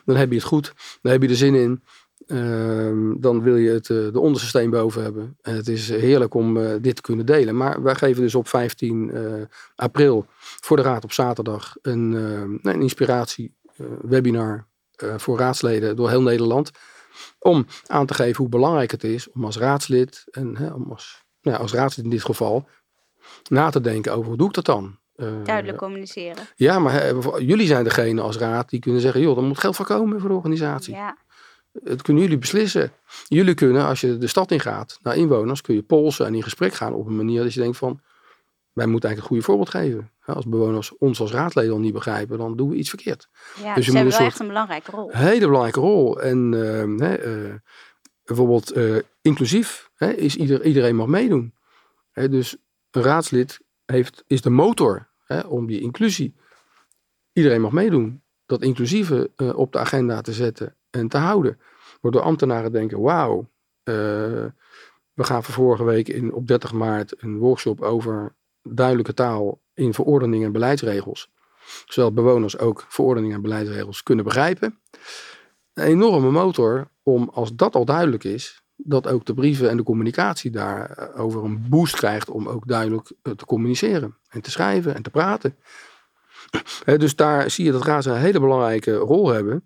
[0.05, 0.73] dan heb je het goed.
[1.03, 1.83] Dan heb je er zin in.
[2.27, 5.37] Uh, dan wil je het, uh, de onderste steen boven hebben.
[5.43, 7.57] En het is heerlijk om uh, dit te kunnen delen.
[7.57, 12.13] Maar wij geven dus op 15 april voor de Raad op zaterdag een,
[12.63, 13.55] een inspiratie
[14.01, 14.67] webinar
[15.17, 16.71] voor raadsleden door heel Nederland.
[17.39, 21.25] Om aan te geven hoe belangrijk het is om als raadslid, en hè, om als,
[21.41, 22.69] nou, als raadslid in dit geval,
[23.51, 24.99] na te denken over hoe doe ik dat dan?
[25.17, 26.45] Uh, Duidelijk communiceren.
[26.57, 27.09] Ja, maar he,
[27.39, 30.35] jullie zijn degene als raad die kunnen zeggen, joh, er moet geld voorkomen voor de
[30.35, 30.95] organisatie.
[30.95, 31.17] Ja.
[31.85, 32.93] Het kunnen jullie beslissen.
[33.29, 36.75] Jullie kunnen, als je de stad ingaat, naar inwoners, kun je polsen en in gesprek
[36.75, 38.01] gaan op een manier dat je denkt van,
[38.73, 40.11] wij moeten eigenlijk een goede voorbeeld geven.
[40.25, 43.29] Als bewoners ons als raadleden al niet begrijpen, dan doen we iets verkeerd.
[43.63, 45.11] Ja, dus ze hebben wel echt een belangrijke rol.
[45.13, 46.21] Een hele belangrijke rol.
[46.21, 47.55] En uh, uh,
[48.25, 51.55] bijvoorbeeld uh, inclusief is ieder, iedereen mag meedoen.
[52.13, 52.57] dus
[52.91, 56.35] een raadslid heeft, is de motor hè, om die inclusie.
[57.33, 58.23] Iedereen mag meedoen.
[58.47, 61.61] Dat inclusieve uh, op de agenda te zetten en te houden.
[62.01, 63.39] Waardoor ambtenaren denken, wauw,
[63.85, 63.95] uh,
[65.13, 69.95] we gaan voor vorige week in, op 30 maart een workshop over duidelijke taal in
[69.95, 71.31] verordeningen en beleidsregels.
[71.85, 74.81] Zodat bewoners ook verordeningen en beleidsregels kunnen begrijpen.
[75.73, 79.83] Een enorme motor om, als dat al duidelijk is, dat ook de brieven en de
[79.83, 85.11] communicatie daarover een boost krijgt om ook duidelijk te communiceren en te schrijven en te
[85.11, 85.57] praten.
[86.85, 89.65] He, dus daar zie je dat razen een hele belangrijke rol hebben.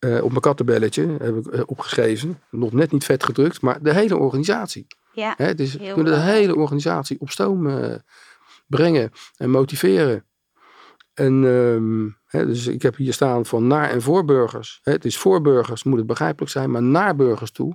[0.00, 3.92] Uh, op mijn kattenbelletje heb ik uh, opgeschreven, nog net niet vet gedrukt, maar de
[3.92, 4.86] hele organisatie.
[5.12, 7.94] Ja, He, dus we kunnen de hele organisatie op stoom uh,
[8.66, 10.24] brengen en motiveren.
[11.14, 14.80] En um, he, dus ik heb hier staan van naar en voor burgers.
[14.82, 17.74] het is voor burgers, moet het begrijpelijk zijn, maar naar burgers toe.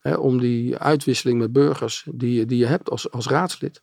[0.00, 3.82] Hè, om die uitwisseling met burgers die, die je hebt als, als raadslid.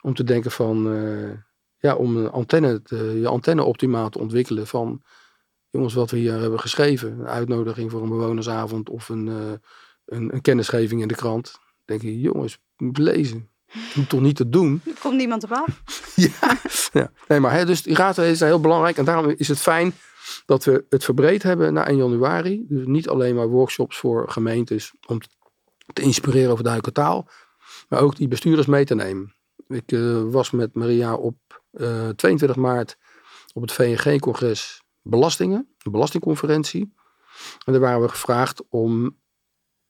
[0.00, 1.30] Om te denken van, uh,
[1.78, 5.02] ja, om een antenne te, je antenne optimaal te ontwikkelen van,
[5.70, 7.18] jongens, wat we hier hebben geschreven.
[7.18, 9.52] Een uitnodiging voor een bewonersavond of een, uh,
[10.04, 11.52] een, een, kennisgeving in de krant.
[11.52, 13.50] Dan denk je, jongens, moet lezen.
[13.94, 14.80] Moet toch niet te doen?
[14.84, 15.82] Er komt niemand op af.
[16.40, 16.58] ja,
[16.92, 18.96] ja, nee, maar hè, dus die raad is heel belangrijk.
[18.96, 19.92] En daarom is het fijn
[20.46, 22.64] dat we het verbreed hebben na 1 januari.
[22.68, 25.20] Dus niet alleen maar workshops voor gemeentes om
[25.92, 27.28] te inspireren over duidelijke taal,
[27.88, 29.34] maar ook die bestuurders mee te nemen.
[29.68, 31.36] Ik uh, was met Maria op
[31.72, 32.96] uh, 22 maart
[33.52, 36.92] op het VNG-congres Belastingen, een belastingconferentie.
[37.64, 39.20] En daar waren we gevraagd om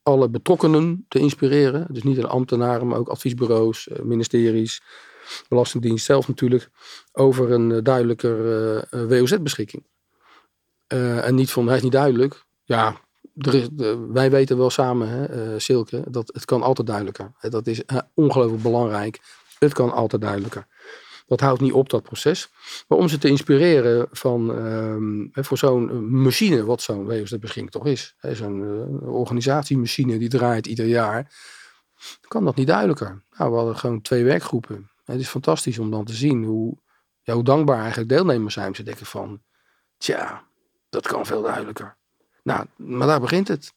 [0.02, 1.86] alle betrokkenen te inspireren.
[1.90, 4.82] Dus niet alleen ambtenaren, maar ook adviesbureaus, uh, ministeries,
[5.48, 6.70] Belastingdienst zelf natuurlijk,
[7.12, 9.84] over een duidelijker WOZ-beschikking.
[10.92, 12.44] Uh, en niet van, hij is niet duidelijk.
[12.64, 12.96] Ja,
[13.36, 13.68] er is,
[14.12, 17.32] wij weten wel samen, hè, uh, Silke, dat het kan altijd duidelijker.
[17.40, 19.20] Dat is uh, ongelooflijk belangrijk.
[19.58, 20.66] Het kan altijd duidelijker.
[21.26, 22.50] Dat houdt niet op, dat proces.
[22.88, 27.86] Maar om ze te inspireren van, ehm, voor zo'n eh, machine, wat zo'n WSD-beschikking toch
[27.86, 28.16] is.
[28.20, 31.34] Zo'n eh, organisatiemachine die draait ieder jaar.
[32.28, 33.22] Kan dat niet duidelijker?
[33.30, 34.90] Nou, we hadden gewoon twee werkgroepen.
[35.04, 36.78] Het is fantastisch om dan te zien hoe,
[37.22, 38.74] ja, hoe dankbaar eigenlijk deelnemers zijn.
[38.74, 39.42] Ze denken van,
[39.98, 40.44] tja,
[40.92, 41.96] dat kan veel duidelijker.
[42.42, 43.72] Nou, maar daar begint het.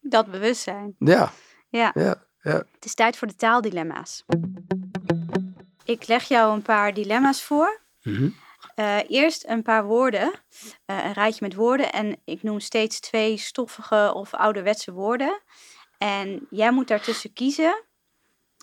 [0.00, 0.94] Dat bewustzijn.
[0.98, 1.32] Ja,
[1.68, 1.90] Ja.
[1.94, 2.52] ja, ja.
[2.52, 4.24] Het is tijd voor de taaldilemma's.
[5.84, 7.80] Ik leg jou een paar dilemma's voor.
[8.74, 10.32] Eh, eerst een paar woorden,
[10.84, 11.92] eh, een rijtje met woorden.
[11.92, 15.40] En ik noem steeds twee stoffige of ouderwetse woorden.
[15.98, 17.84] En jij moet daartussen kiezen.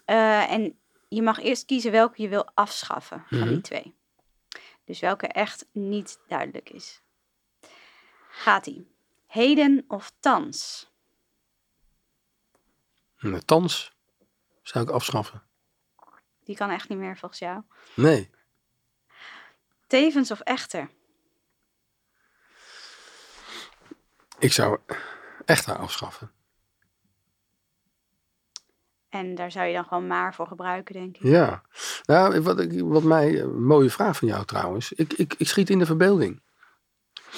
[0.06, 3.62] Eh, en je mag eerst kiezen welke je wil afschaffen van die Mhm.
[3.62, 3.96] twee.
[4.86, 7.02] Dus welke echt niet duidelijk is.
[8.32, 8.92] Gaat-ie.
[9.28, 10.90] Heden of thans?
[13.46, 13.96] Thans
[14.62, 15.44] zou ik afschaffen.
[16.44, 17.62] Die kan echt niet meer volgens jou.
[17.96, 18.30] Nee,
[19.88, 20.90] Tevens of echter?
[24.40, 24.80] ik zou
[25.46, 26.32] echt haar afschaffen.
[29.10, 31.24] En daar zou je dan gewoon maar voor gebruiken, denk ik.
[31.24, 31.62] Ja,
[32.06, 34.92] nou, wat, wat mij, een mooie vraag van jou trouwens.
[34.92, 36.42] Ik, ik, ik schiet in de verbeelding.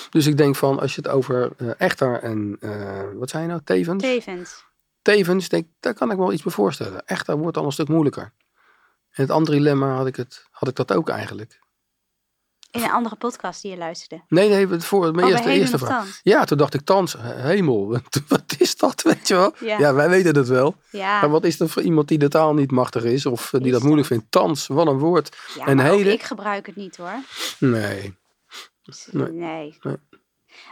[0.09, 3.49] Dus ik denk van, als je het over eh, echter en, eh, wat zei je
[3.49, 4.03] nou, tevens?
[4.03, 4.65] Tevens.
[5.01, 7.05] tevens, denk, daar kan ik wel iets bij voorstellen.
[7.05, 8.33] Echter wordt al een stuk moeilijker.
[9.11, 11.61] En het andere dilemma had ik, het, had ik dat ook eigenlijk.
[12.71, 14.23] In een andere podcast die je luisterde.
[14.27, 16.19] Nee, nee, het voor, mijn Oh, eerste, eerste vraag.
[16.23, 19.53] Ja, toen dacht ik, thans, he- hemel, wat is dat, weet je wel?
[19.59, 19.79] Ja.
[19.79, 20.75] Ja, wij weten het wel.
[20.89, 23.59] Ja, Maar wat is dat voor iemand die de taal niet machtig is of eh,
[23.59, 24.25] die Is dat moeilijk vindt?
[24.29, 25.37] Thans, wat een woord.
[25.57, 26.13] ja en heden?
[26.13, 27.15] ik gebruik het niet hoor.
[27.59, 28.13] Nee.
[28.83, 29.31] Dus, Nee.
[29.31, 29.77] nee.
[29.81, 29.97] Nee.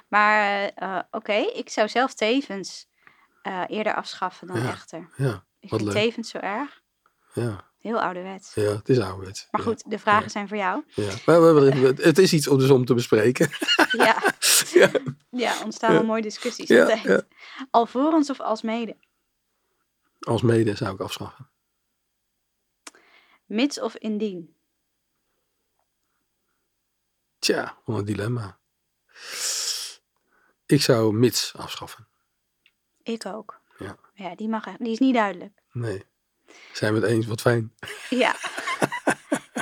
[0.08, 2.88] Maar eh, oké, ik zou zelf tevens
[3.42, 4.70] eh, eerder afschaffen dan Ja.
[4.70, 5.10] echter.
[5.18, 6.04] Ja, Ik wat vind leuk.
[6.04, 6.82] tevens zo erg.
[7.34, 8.54] ja, Heel ouderwets.
[8.54, 9.48] ja, het is ouderwets.
[9.52, 10.30] Maar goed, de vragen Ja.
[10.30, 10.84] zijn voor jou.
[10.88, 11.14] Ja.
[11.26, 13.50] Maar we hebben- het is iets om, dus om te bespreken.
[13.92, 14.24] Ja,
[14.82, 14.92] ja.
[15.30, 17.26] ja ontstaan wel mooie discussies altijd.
[17.70, 18.98] Alvorens of als mede?
[20.20, 21.50] Als mede zou ik afschaffen.
[23.46, 24.56] Mits of indien?
[27.42, 28.58] Tja, wat een dilemma.
[30.66, 32.08] Ik zou mits afschaffen.
[33.04, 33.60] Ik ook.
[33.78, 33.98] Ja.
[34.14, 35.62] Ja, die, mag, die is niet duidelijk.
[35.72, 36.06] Nee.
[36.74, 37.26] Zijn we het eens?
[37.26, 37.74] Wat fijn.
[38.10, 38.36] Ja.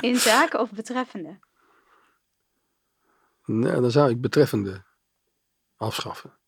[0.00, 1.38] In zaken of betreffende?
[3.44, 4.82] Nou, dan zou ik betreffende
[5.76, 6.38] afschaffen.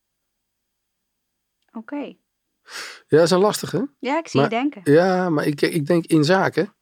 [1.73, 1.97] Oké.
[1.97, 3.89] Ja, dat is een lastige.
[3.99, 4.93] Ja, ik zie Maar- je denken.
[4.93, 6.75] Ja, maar ik, ik denk in zaken.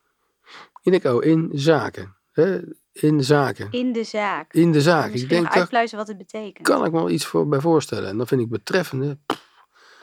[0.82, 2.16] Ik denk ook in zaken.
[2.32, 2.60] Hè?
[3.02, 3.68] In zaken.
[3.70, 4.52] In de zaak.
[4.52, 5.12] In de zaak.
[5.12, 6.66] Ik denk, uitpluizen wat het betekent.
[6.66, 8.08] kan ik me wel iets voor bij voorstellen.
[8.08, 9.18] En dan vind ik betreffende.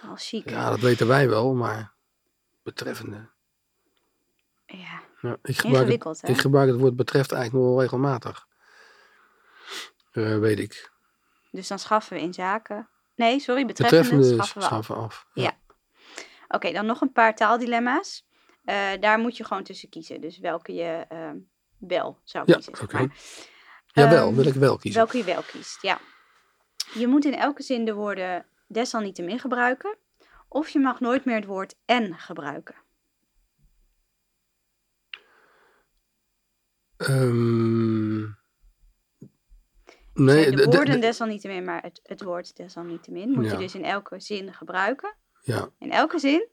[0.10, 0.50] Al chic.
[0.50, 1.94] Ja, dat weten wij wel, maar
[2.64, 3.30] betreffende.
[4.66, 6.28] Ja, Ja, ik, gebruik het, hè?
[6.28, 8.48] ik gebruik het woord betreft eigenlijk nog wel regelmatig.
[10.12, 10.92] Eh, weet ik.
[11.52, 12.90] Dus dan schaffen we in zaken.
[13.16, 14.72] Nee, sorry, betreffende, Betreffende schaffen we af.
[14.72, 15.28] schaffen af.
[15.34, 15.58] Ja.
[16.48, 18.26] Oké, dan nog een paar taaldilemma's.
[18.64, 20.22] Eh, daar moet je gewoon tussen kiezen.
[20.22, 21.30] Dus welke je eh,
[21.78, 22.96] wel zou Ja, zeg oké.
[22.98, 23.18] maar.
[23.88, 25.02] Jawel, Ehm, wil ik wel kiezen.
[25.02, 26.00] Welke je wel kiest, ja.
[26.94, 29.98] Je moet in elke zin de woorden desalniettemin gebruiken.
[30.48, 32.76] Of je mag nooit meer het woord en gebruiken.
[36.98, 38.20] Ehm,
[40.14, 43.52] nee, de, de- de- woorden de- desalniettemin, maar het, het woord desalniettemin moet Ja.
[43.52, 45.16] je dus in elke zin gebruiken.
[45.42, 46.48] ja, In elke zin.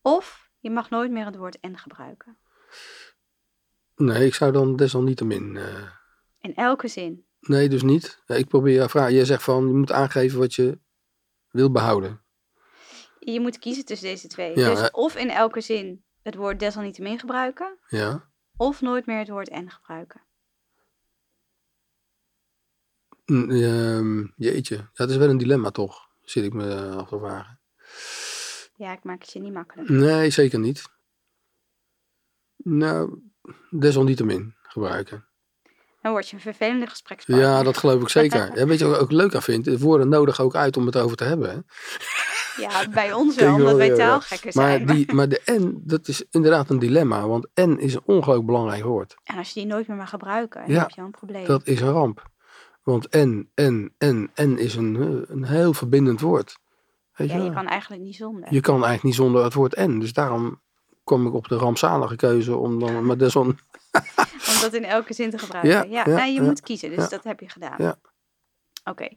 [0.00, 2.38] Of je mag nooit meer het woord en gebruiken.
[4.04, 5.56] Nee, ik zou dan desalniettemin.
[5.56, 5.90] eh
[6.40, 7.24] In elke zin.
[7.40, 8.22] nee, dus niet.
[8.26, 9.14] Ik probeer jou vragen.
[9.14, 10.78] Jij zegt van je moet aangeven wat je
[11.50, 12.20] wil behouden.
[13.18, 14.58] Je moet kiezen tussen deze twee.
[14.58, 14.86] Ja, dus hè?
[14.86, 17.78] of in elke zin het woord desalniettemin gebruiken.
[17.88, 18.30] Ja.
[18.56, 20.20] Of nooit meer het woord en gebruiken.
[23.26, 26.08] Mm, ehm, jeetje, ja, dat is wel een dilemma toch?
[26.22, 27.60] Zit ik me eh, af te vragen.
[28.76, 29.88] Ja, ik maak het je niet makkelijk.
[29.88, 30.84] Nee, zeker niet.
[32.56, 33.18] Nou,
[33.70, 35.24] desalniettemin gebruiken.
[36.02, 37.46] Dan word je een vervelende gesprekspartner.
[37.48, 38.50] Ja, dat geloof ik zeker.
[38.58, 39.78] Ja, weet je wat ik ook leuk aan vind?
[39.78, 41.50] Woorden nodig ook uit om het over te hebben.
[41.50, 41.58] Hè?
[42.62, 44.86] Ja, bij ons wel, omdat wij taalgekken Maar, zijn.
[44.86, 47.26] die, maar de N, dat is inderdaad een dilemma.
[47.26, 49.14] Want N is een ongelooflijk belangrijk woord.
[49.24, 51.46] En als je die nooit meer mag gebruiken, dan Ja, heb je al een probleem.
[51.46, 52.30] Dat is een ramp.
[52.82, 56.58] Want N, N, N, N is een, eh, een heel verbindend woord.
[57.12, 58.52] Weet ja, je, je kan eigenlijk niet zonder.
[58.54, 59.98] je kan eigenlijk niet zonder het woord N.
[59.98, 60.60] Dus daarom
[61.04, 63.46] kom ik op de rampzalige keuze om dan met deson...
[64.54, 65.72] Om dat in elke zin te gebruiken.
[65.72, 67.74] Ja, Ja, ja, nee, je ja, moet kiezen, dus dat heb je gedaan.
[67.78, 67.96] Ja.
[68.84, 69.08] Oké.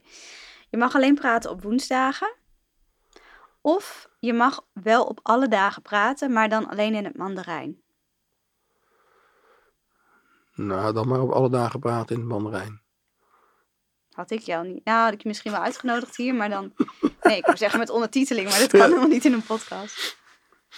[0.68, 2.34] Je mag alleen praten op woensdagen.
[3.60, 7.80] Of je mag wel op alle dagen praten, maar dan alleen in het Mandarijn.
[10.54, 12.82] Nou, dan maar op alle dagen praten in het Mandarijn.
[14.12, 14.84] Had ik jou niet.
[14.84, 16.72] Nou, had ik je misschien wel uitgenodigd hier, maar dan.
[17.22, 20.18] Nee, ik wou zeggen met ondertiteling, maar dat kan helemaal niet in een podcast.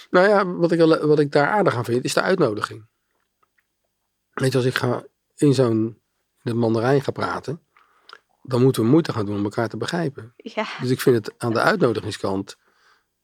[0.09, 2.85] Nou ja, wat ik, wat ik daar aardig aan vind, is de uitnodiging.
[4.33, 5.03] Weet je, als ik ga
[5.35, 6.01] in zo'n
[6.41, 7.61] het Mandarijn ga praten,
[8.43, 10.33] dan moeten we moeite gaan doen om elkaar te begrijpen.
[10.35, 12.57] Ja, Dus ik vind het aan de uitnodigingskant.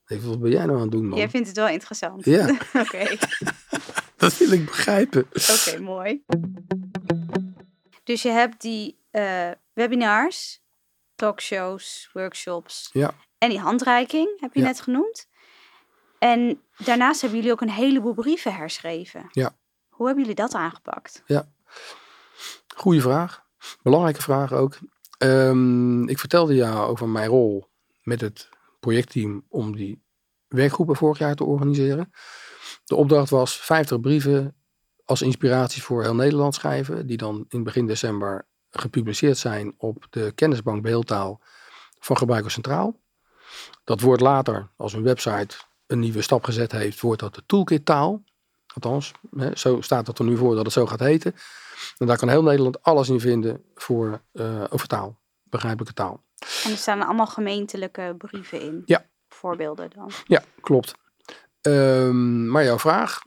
[0.07, 1.17] Even, wat ben jij nou aan het doen, man?
[1.17, 2.25] jij vindt het wel interessant.
[2.25, 2.47] Ja,
[2.83, 3.17] Oké,
[4.17, 5.27] dat wil ik begrijpen.
[5.31, 6.23] oké, mooi.
[8.03, 10.61] Dus je hebt die eh, webinars,
[11.15, 13.13] talkshows, workshops Ja.
[13.37, 14.65] en die handreiking, heb je Ja.
[14.65, 15.27] net genoemd.
[16.25, 19.27] En daarnaast hebben jullie ook een heleboel brieven herschreven.
[19.31, 19.55] Ja.
[19.89, 21.23] Hoe hebben jullie dat aangepakt?
[22.75, 23.45] Goeie vraag.
[23.81, 24.77] Belangrijke vraag ook.
[25.17, 27.67] Ehm, ik vertelde jou over mijn rol
[28.03, 30.03] met het projectteam om die
[30.47, 32.11] werkgroepen vorig jaar te organiseren.
[32.85, 34.55] De opdracht was 50 brieven
[35.03, 40.31] als inspiratie voor heel Nederland schrijven, die dan in begin december gepubliceerd zijn op de
[40.35, 41.41] kennisbank beeldtaal
[41.99, 42.99] van Gebruiker Centraal.
[43.83, 45.55] Dat wordt later, als een website
[45.87, 48.23] een nieuwe stap gezet heeft, wordt dat de toolkit taal.
[48.73, 51.35] Althans, hè, zo staat het er nu voor dat het zo gaat heten.
[51.97, 56.23] En daar kan heel Nederland alles in vinden voor, eh, over taal, begrijpelijke taal.
[56.63, 58.81] En er staan allemaal gemeentelijke brieven in.
[58.85, 59.05] Ja.
[59.27, 60.11] Voorbeelden dan.
[60.27, 60.95] Ja, klopt.
[61.61, 63.21] Ehm, maar jouw vraag,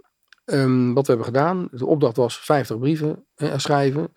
[0.45, 4.13] ehm, wat we hebben gedaan, de opdracht was 50 brieven schrijven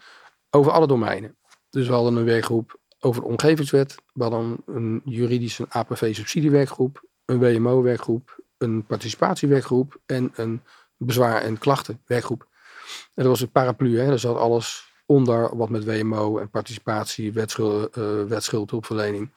[0.50, 1.38] over alle domeinen.
[1.70, 8.44] Dus we hadden een werkgroep over de omgevingswet, we hadden een juridische APV-subsidiewerkgroep, een WMO-werkgroep,
[8.58, 10.62] een participatiewerkgroep en een
[10.98, 12.48] bezwaar- en klachtenwerkgroep.
[12.92, 14.08] En dat was een paraplu, hè?
[14.08, 17.96] daar zat alles onder wat met WMO en participatie, wetschuld,
[18.28, 19.32] wetschuld hulpverlening,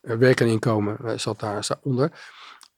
[0.00, 2.10] eh, werk en inkomen eh, zat daar onder.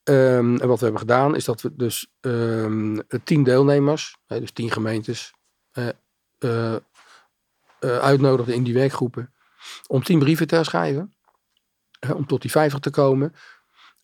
[0.02, 4.70] Ehm, en wat we hebben gedaan is dat we dus ehm, tien deelnemers, dus tien
[4.70, 5.32] gemeentes,
[7.78, 9.34] uitnodigden in die werkgroepen
[9.86, 11.14] om tien brieven te herschrijven.
[12.00, 13.34] hè, om tot die vijftig te komen.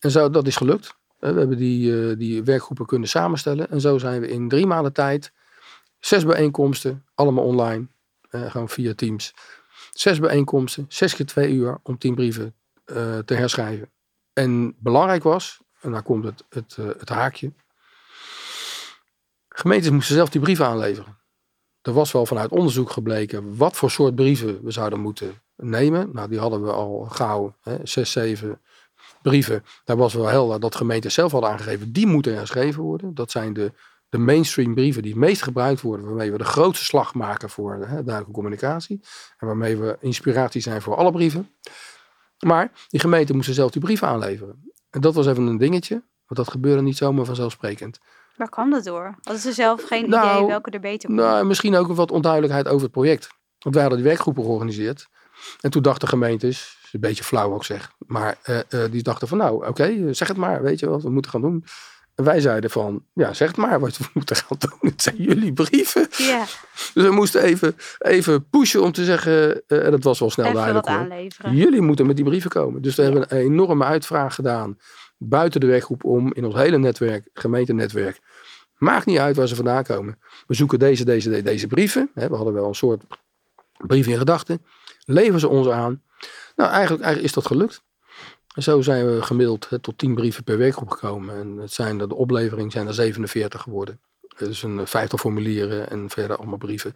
[0.01, 0.95] En zo, dat is gelukt.
[1.19, 3.69] Eh, we hebben die, eh, die werkgroepen kunnen samenstellen.
[3.69, 5.31] En zo zijn we in drie maanden tijd
[5.99, 7.87] zes bijeenkomsten, allemaal online,
[8.29, 9.33] eh, gewoon via Teams.
[9.91, 12.55] Zes bijeenkomsten, zes keer twee uur om tien brieven
[13.25, 13.89] te herschrijven.
[14.33, 17.51] En belangrijk was, en daar komt het, het, het haakje.
[19.49, 21.17] Gemeentes moesten zelf die brieven aanleveren.
[21.81, 26.09] Er was wel vanuit onderzoek gebleken wat voor soort brieven we zouden moeten nemen.
[26.13, 28.61] Nou, die hadden we al gauw, hè, zes, zeven
[29.21, 29.63] brieven.
[29.83, 33.13] Daar was wel helder dat gemeenten zelf hadden aangegeven, die moeten herschreven worden.
[33.13, 33.71] Dat zijn de,
[34.09, 37.73] de mainstream brieven die het meest gebruikt worden, waarmee we de grootste slag maken voor
[37.73, 39.01] hè, duidelijke communicatie.
[39.37, 41.49] En waarmee we inspiratie zijn voor alle brieven.
[42.39, 44.71] Maar die gemeenten moesten zelf die brieven aanleveren.
[44.89, 45.93] En dat was even een dingetje,
[46.25, 47.99] want dat gebeurde niet zomaar vanzelfsprekend.
[48.35, 49.15] Waar kwam dat door?
[49.21, 51.17] Hadden ze zelf geen Nou, idee welke er beter kon?
[51.17, 53.29] Nou, en misschien ook wat onduidelijkheid over het project.
[53.59, 55.07] Want wij hadden die werkgroepen georganiseerd.
[55.59, 59.37] En toen dachten gemeentes, een beetje flauw ook zeg, maar eh, eh, die dachten van
[59.37, 61.65] nou, oké, zeg het maar, weet je wat we moeten gaan doen.
[62.15, 64.91] En wij zeiden van, ja, zeg het maar wat we moeten gaan doen.
[64.91, 66.07] Het zijn jullie brieven.
[66.17, 66.45] ja,
[66.93, 70.45] Dus we moesten even, even pushen om te zeggen, eh, en dat was wel snel
[70.45, 71.55] even duidelijk aanleveren.
[71.55, 72.81] Jullie moeten met die brieven komen.
[72.81, 74.77] Dus we hebben een enorme uitvraag gedaan.
[75.17, 76.33] Buiten de werkgroep om.
[76.33, 77.29] In ons hele netwerk.
[77.33, 78.19] Gemeentenetwerk.
[78.77, 80.19] Maakt niet uit waar ze vandaan komen.
[80.47, 82.11] We zoeken deze, deze, deze, deze brieven.
[82.13, 83.03] We hadden wel een soort
[83.87, 84.65] brief in gedachten.
[85.05, 86.01] Leveren ze ons aan.
[86.55, 87.83] Nou, eigenlijk, eigenlijk is dat gelukt.
[88.53, 91.35] En zo zijn we gemiddeld hè, tot 10 brieven per werkgroep gekomen.
[91.35, 94.01] En het zijn de oplevering zijn er 47 geworden.
[94.37, 96.95] Dus een vijftal formulieren en verder allemaal brieven.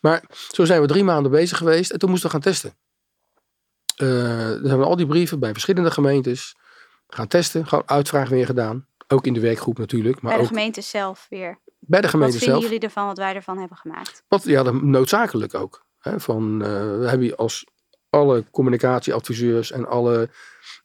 [0.00, 1.90] Maar zo zijn we drie maanden bezig geweest.
[1.90, 2.74] En toen moesten we gaan testen.
[3.96, 6.56] Eh, dan hebben we al die brieven bij verschillende gemeentes
[7.08, 7.66] gaan testen.
[7.66, 8.86] Gewoon uitvraag weer gedaan.
[9.08, 10.14] Ook in de werkgroep natuurlijk.
[10.20, 11.58] Maar Bij de ook gemeente zelf weer.
[11.78, 12.62] bij de Wat gemeente vinden zelf.
[12.70, 14.22] jullie ervan wat wij ervan hebben gemaakt?
[14.28, 15.84] Wat, ja, noodzakelijk ook.
[15.98, 17.66] Hè, van, eh, we hebben als
[18.10, 20.28] alle communicatieadviseurs en alle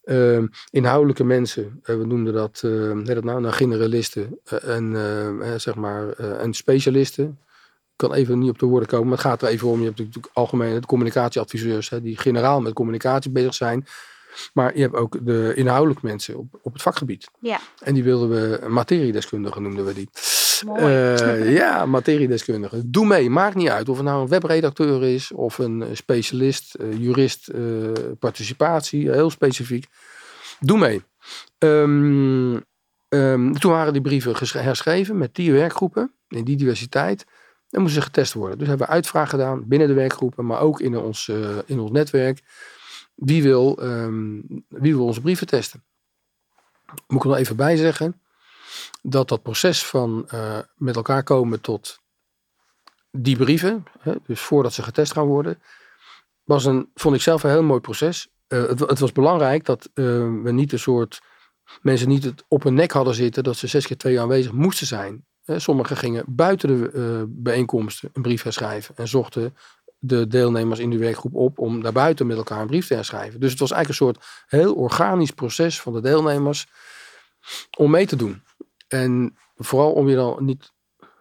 [0.03, 4.75] eh, inhoudelijke mensen, eh, we noemden dat, eh hoe heet dat nou, nou generalisten eh,
[4.75, 7.39] en, eh, eh, zeg maar, eh, en specialisten.
[7.91, 9.79] Ik kan even niet op de woorden komen, maar het gaat er even om.
[9.79, 13.85] Je hebt natuurlijk algemeen de communicatieadviseurs, hè, die generaal met communicatie bezig zijn.
[14.53, 17.27] Maar je hebt ook de inhoudelijke mensen op, op het vakgebied.
[17.39, 20.09] Ja, En die wilden we materiedeskundigen noemden we die.
[20.63, 22.89] Eh, ja, materiedeskundige.
[22.89, 26.73] Doe mee, maakt niet uit of het nou een webredacteur is of een eh, specialist,
[26.73, 27.51] eh, jurist,
[28.19, 29.85] participatie, heel specifiek.
[30.59, 31.01] Doe mee.
[31.57, 32.59] Ehm,
[33.09, 37.25] ehm, toen waren die brieven herschreven met die werkgroepen in die diversiteit.
[37.69, 38.57] En moesten ze getest worden.
[38.57, 41.31] Dus hebben we uitvraag gedaan binnen de werkgroepen, maar ook in ons,
[41.65, 42.41] in ons netwerk.
[43.15, 45.83] Wie wil, ehm, wie wil onze brieven testen?
[47.07, 48.19] Moet ik er nog even bij zeggen
[49.07, 51.99] dat dat proces van eh, met elkaar komen tot
[53.11, 55.61] die brieven, hè, dus voordat ze getest gaan worden,
[56.43, 58.27] was een, vond ik zelf een heel mooi proces.
[58.47, 60.05] Uh, het, het, was belangrijk dat uh,
[60.43, 61.21] we niet een soort
[61.81, 64.51] mensen niet het op hun nek hadden zitten dat ze zes keer twee jaar aanwezig
[64.51, 65.25] moesten zijn.
[65.45, 69.55] sommigen gingen buiten de bijeenkomsten een brief herschrijven en zochten
[69.97, 73.39] de deelnemers in die werkgroep op om daarbuiten met elkaar een brief te herschrijven.
[73.39, 76.67] Dus het was eigenlijk een soort heel organisch proces van de deelnemers
[77.77, 78.43] om mee te doen.
[78.87, 80.73] En vooral om je dan niet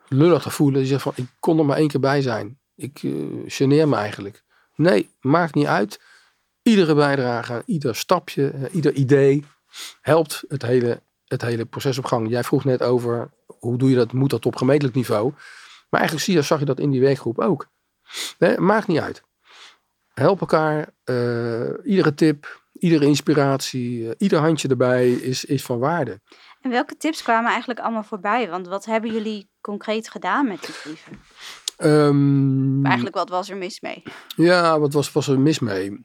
[0.08, 0.80] lullig te voelen.
[0.80, 2.58] Je zegt van, ik kon er maar één keer bij zijn.
[2.76, 4.42] Ik uh, geneer me eigenlijk.
[4.74, 6.00] Nee, maakt niet uit.
[6.62, 9.44] Iedere bijdrage, ieder stapje, uh, ieder idee
[10.00, 12.28] helpt het hele, het hele proces op gang.
[12.28, 14.12] Jij vroeg net over, hoe doe je dat?
[14.12, 15.32] Moet dat op gemeentelijk niveau?
[15.90, 17.68] Maar eigenlijk zie zag je dat in die werkgroep ook.
[18.38, 19.22] Nee, maakt niet uit.
[20.14, 20.92] Help elkaar.
[21.04, 26.20] Uh, iedere tip, iedere inspiratie, ieder handje erbij is, is van waarde.
[26.64, 28.50] En welke tips kwamen eigenlijk allemaal voorbij?
[28.50, 31.20] Want wat hebben jullie concreet gedaan met die brieven?
[31.78, 34.02] Um, eigenlijk, wat was er mis mee?
[34.36, 36.04] Ja, wat was, was er mis mee?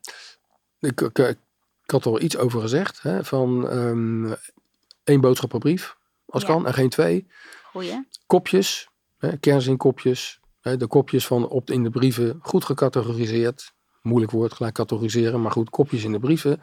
[0.79, 1.37] Ik, ik, ik
[1.85, 3.01] had er iets over gezegd.
[3.01, 4.35] Hè, van um,
[5.03, 6.47] één boodschap per brief, als ja.
[6.47, 7.27] kan, en geen twee.
[7.63, 8.07] Goeie.
[8.27, 10.39] Kopjes, hè, kernzinkopjes.
[10.61, 13.73] Hè, de kopjes van op in de brieven goed gecategoriseerd.
[14.01, 16.61] Moeilijk woord, gelijk categoriseren, maar goed, kopjes in de brieven.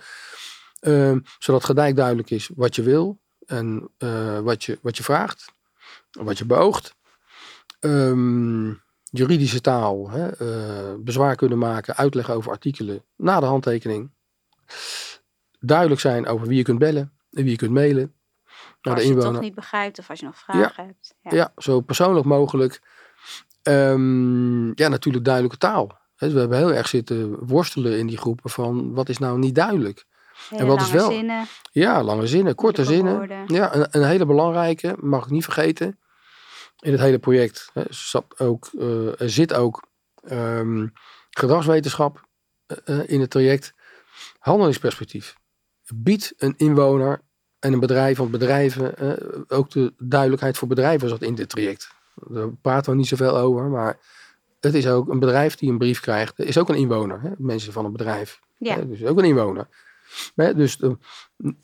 [0.81, 5.53] Um, zodat gelijk duidelijk is wat je wil en uh, wat, je, wat je vraagt,
[6.11, 6.95] wat je beoogt.
[7.81, 14.11] Um, juridische taal, hè, uh, bezwaar kunnen maken, uitleg over artikelen na de handtekening.
[15.61, 18.15] Duidelijk zijn over wie je kunt bellen en wie je kunt mailen.
[18.83, 19.19] Naar als de inwoner.
[19.19, 20.85] je het toch niet begrijpt of als je nog vragen ja.
[20.85, 21.15] hebt.
[21.23, 21.35] Ja.
[21.35, 21.53] ja.
[21.57, 22.81] zo persoonlijk mogelijk.
[23.63, 25.99] Um, ja, natuurlijk duidelijke taal.
[26.17, 30.07] We hebben heel erg zitten worstelen in die groepen van wat is nou niet duidelijk.
[30.49, 31.11] Hele en wat is wel.
[31.11, 31.47] Zinnen.
[31.73, 33.17] Ja, lange zinnen, korte zinnen.
[33.17, 33.45] Woorden.
[33.47, 35.99] Ja, een, een, hele belangrijke, mag ik niet vergeten.
[36.81, 39.89] In het hele project hè, zat ook, uh, er zit ook
[40.31, 40.93] um,
[41.31, 42.27] gedragswetenschap
[42.85, 43.75] uh, in het traject.
[44.39, 45.37] Handelingsperspectief.
[45.95, 47.23] Biedt een inwoner
[47.59, 51.91] en een bedrijf, want bedrijven, uh, ook de duidelijkheid voor bedrijven zat in dit traject.
[52.15, 53.99] Daar praten we niet zoveel over, maar
[54.61, 57.21] het is ook een bedrijf die een brief krijgt, is ook een inwoner.
[57.21, 57.31] Hè?
[57.39, 58.41] Mensen van een bedrijf.
[58.57, 58.75] Ja.
[58.75, 58.89] Hè?
[58.89, 59.69] Dus ook een inwoner.
[60.35, 60.91] Dus uh,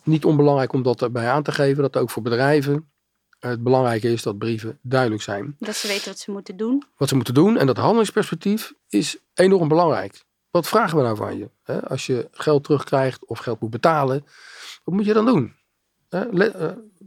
[0.03, 2.87] niet onbelangrijk om dat erbij aan te geven, dat ook voor bedrijven
[3.49, 5.55] het belangrijke is dat brieven duidelijk zijn.
[5.59, 6.83] Dat ze weten wat ze moeten doen.
[6.97, 10.23] Wat ze moeten doen en dat handelingsperspectief is enorm belangrijk.
[10.51, 11.49] Wat vragen we nou van je?
[11.87, 14.25] Als je geld terugkrijgt of geld moet betalen,
[14.83, 15.55] wat moet je dan doen?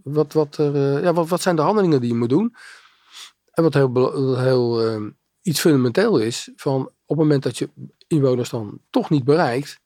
[0.02, 2.54] Wat, wat, er, ja, wat, wat zijn de handelingen die je moet doen?
[3.50, 5.00] En wat heel, heel
[5.42, 7.70] iets fundamenteel is, van op het moment dat je
[8.06, 9.80] inwoners dan toch niet bereikt,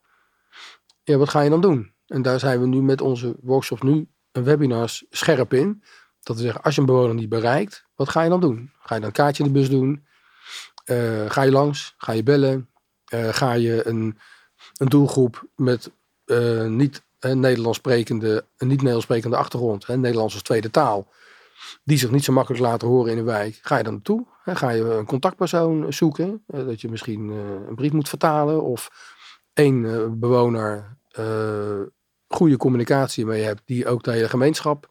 [1.11, 1.92] ja, wat ga je dan doen?
[2.06, 5.82] En daar zijn we nu met onze workshops nu en webinars scherp in.
[6.20, 8.70] Dat we zeggen, als je een bewoner niet bereikt, wat ga je dan doen?
[8.78, 10.06] Ga je dan een kaartje in de bus doen?
[10.86, 11.94] Uh, ga je langs?
[11.96, 12.68] Ga je bellen?
[13.14, 14.18] Uh, ga je een,
[14.76, 15.90] een doelgroep met
[16.26, 21.08] uh, niet Nederlands sprekende, een niet Nederlands sprekende achtergrond, hè, Nederlands als tweede taal,
[21.84, 24.26] die zich niet zo makkelijk laten horen in een wijk, ga je dan naartoe?
[24.42, 26.44] Hè, ga je een contactpersoon zoeken?
[26.46, 27.28] dat je misschien
[27.68, 28.90] een brief moet vertalen of
[29.52, 30.98] één bewoner
[32.28, 34.88] goede communicatie mee hebt, die ook de hele gemeenschap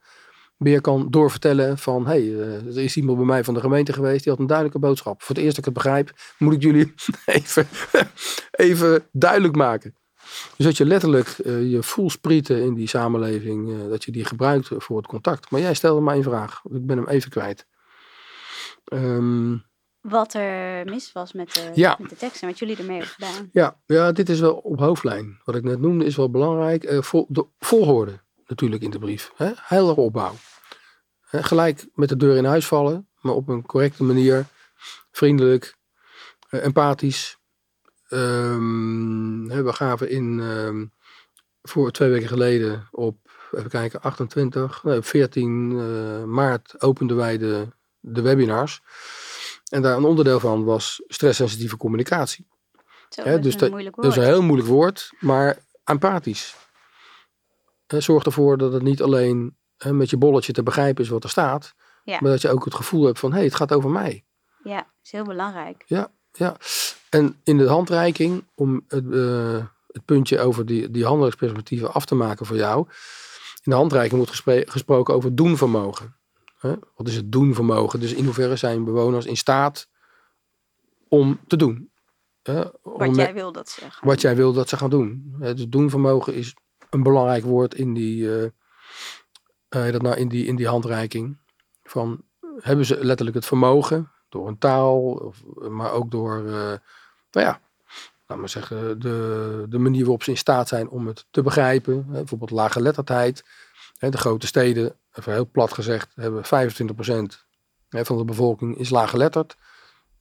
[0.58, 4.32] meer kan doorvertellen van hey, er is iemand bij mij van de gemeente geweest, die
[4.32, 5.22] had een duidelijke boodschap.
[5.22, 6.94] Voor het eerst dat ik het begrijp, moet ik jullie
[7.26, 7.68] even,
[8.52, 9.96] even duidelijk maken.
[10.58, 14.98] Dus dat je letterlijk uh, je voelsprieten in die samenleving, dat je die gebruikt voor
[14.98, 15.52] het contact.
[15.52, 17.66] Maar jij stelde mij een vraag, ik ben hem even kwijt.
[18.94, 19.64] Um,
[20.02, 21.96] wat er mis was met de, ja.
[22.00, 23.50] met de tekst en wat jullie ermee hebben gedaan.
[23.52, 25.40] Ja, ja, dit is wel op hoofdlijn.
[25.44, 26.84] Wat ik net noemde is wel belangrijk.
[26.84, 29.32] Uh, vol, de volgorde natuurlijk in de brief.
[29.36, 29.52] Hè?
[29.56, 30.36] Heldere opbouw.
[31.22, 31.44] Hè?
[31.44, 34.46] Gelijk met de deur in huis vallen, maar op een correcte manier.
[35.12, 35.76] Vriendelijk,
[36.52, 37.38] uh, empathisch.
[38.10, 40.94] Um, we gaven in, um,
[41.62, 43.18] voor twee weken geleden op,
[43.52, 47.68] even kijken, 28, nee, 14 uh, maart openden wij de,
[48.00, 48.82] de webinars.
[49.70, 52.48] En daar een onderdeel van was stresssensitieve communicatie.
[53.10, 56.56] Zo, He, dus dat, dat, is een heel moeilijk woord, maar empathisch.
[57.88, 61.24] He, zorg ervoor dat het niet alleen he, met je bolletje te begrijpen is wat
[61.24, 62.18] er staat, ja.
[62.22, 64.24] maar dat je ook het gevoel hebt van hé, hey, het gaat over mij.
[64.64, 65.84] Ja, is heel belangrijk.
[65.86, 66.58] Ja, ja.
[67.10, 72.16] En in de handreiking, om het, uh, het puntje over die, die handelingsperspectieven af te
[72.16, 72.88] maken voor jou.
[73.64, 76.16] In de handreiking wordt gesproken over doenvermogen.
[76.60, 76.76] Hè?
[76.96, 78.00] Wat is het doenvermogen?
[78.00, 79.90] Dus in hoeverre zijn bewoners in staat
[81.08, 81.92] om te doen?
[82.44, 82.62] Hè?
[82.82, 85.36] Om wat jij wil dat ze gaan Wat jij wil dat ze gaan doen.
[85.40, 85.54] Hè?
[85.54, 86.56] Dus doenvermogen is
[86.90, 91.38] een belangrijk woord in die, uh, uh, dat nou, in die, in die handreiking.
[91.84, 92.24] Van,
[92.60, 94.12] hebben ze letterlijk het vermogen?
[94.30, 96.52] Door een taal, of, maar ook door, uh,
[97.32, 97.62] nou ja,
[98.28, 102.06] laat maar zeggen, de, de manier waarop ze in staat zijn om het te begrijpen.
[102.08, 103.46] Hè, bijvoorbeeld lage letterdheid.
[103.98, 106.48] Hè, de grote steden, even heel plat gezegd, hebben 25%
[107.90, 109.58] hè, van de bevolking is laaggeletterd.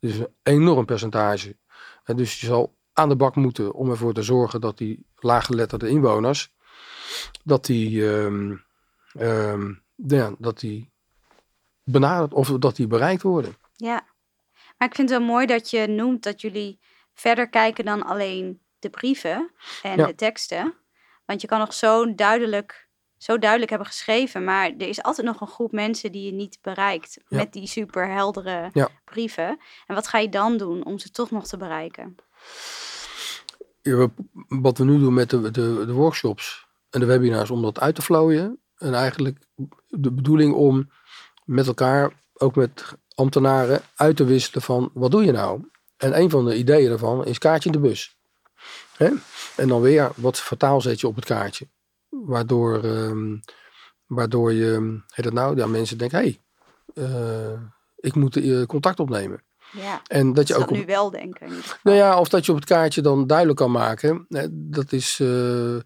[0.00, 1.56] Dus een enorm percentage.
[2.02, 5.88] Hè, dus je zal aan de bak moeten om ervoor te zorgen dat die laaggeletterde
[5.88, 6.54] inwoners,
[7.44, 8.64] dat die, um,
[9.20, 10.92] um, ja, dat die
[11.84, 13.56] benaderd of dat die bereikt worden.
[13.72, 14.06] Ja,
[14.78, 16.80] maar ik vind het wel mooi dat je noemt dat jullie
[17.14, 19.50] verder kijken dan alleen de brieven
[19.82, 20.74] en de teksten.
[21.24, 22.87] Want je kan nog zo duidelijk,
[23.18, 26.58] zo duidelijk hebben geschreven, maar er is altijd nog een groep mensen die je niet
[26.62, 29.58] bereikt met die super heldere brieven.
[29.86, 32.16] En wat ga je dan doen om ze toch nog te bereiken?
[34.48, 37.94] wat we nu doen met de, de, de workshops en de webinars, om dat uit
[37.94, 38.58] te vlooien.
[38.76, 39.38] En eigenlijk
[39.86, 40.90] de bedoeling om
[41.44, 45.60] met elkaar, ook met ambtenaren, uit te wisselen van wat doe je nou?
[45.96, 48.16] En een van de ideeën daarvan is kaartje in de bus.
[48.96, 49.10] Hè?
[49.56, 51.68] En dan weer wat vertaal zet je op het kaartje.
[52.08, 53.38] Waardoor, uh,
[54.06, 56.38] waardoor je, heet dat nou, ja, mensen denken, hé,
[56.94, 57.60] hey, uh,
[57.96, 59.42] ik moet uh, contact opnemen.
[59.72, 61.48] Ja, en dat je ook nu wel denken.
[61.82, 64.26] Nou ja, of dat je op het kaartje dan duidelijk kan maken.
[64.50, 65.78] Dat is uh,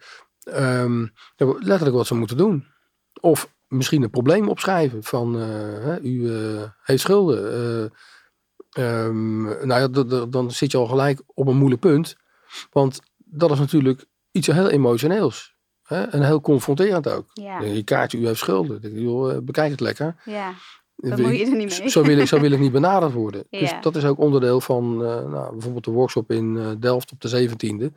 [0.45, 1.13] um,
[1.59, 2.67] letterlijk wat ze moeten doen.
[3.21, 7.93] Of misschien een probleem opschrijven van uh, u uh, heeft schulden.
[8.79, 9.89] Um, nou ja,
[10.27, 12.17] dan zit je al gelijk op een moeilijk punt.
[12.71, 15.52] Want dat is natuurlijk iets heel emotioneels.
[15.93, 16.03] Hè?
[16.03, 17.27] En heel confronterend ook.
[17.33, 17.61] Ja.
[17.61, 19.45] Je kaartje, u heeft schulden.
[19.45, 20.15] Bekijk het lekker.
[20.25, 20.55] Ja.
[20.97, 21.89] Moet je er niet mee.
[21.89, 23.45] Zo wil ik, zo wil ik niet benaderd worden.
[23.51, 27.21] Dus dat is ook onderdeel van uh, nou, bijvoorbeeld de workshop in uh, Delft op
[27.21, 27.95] de 17e.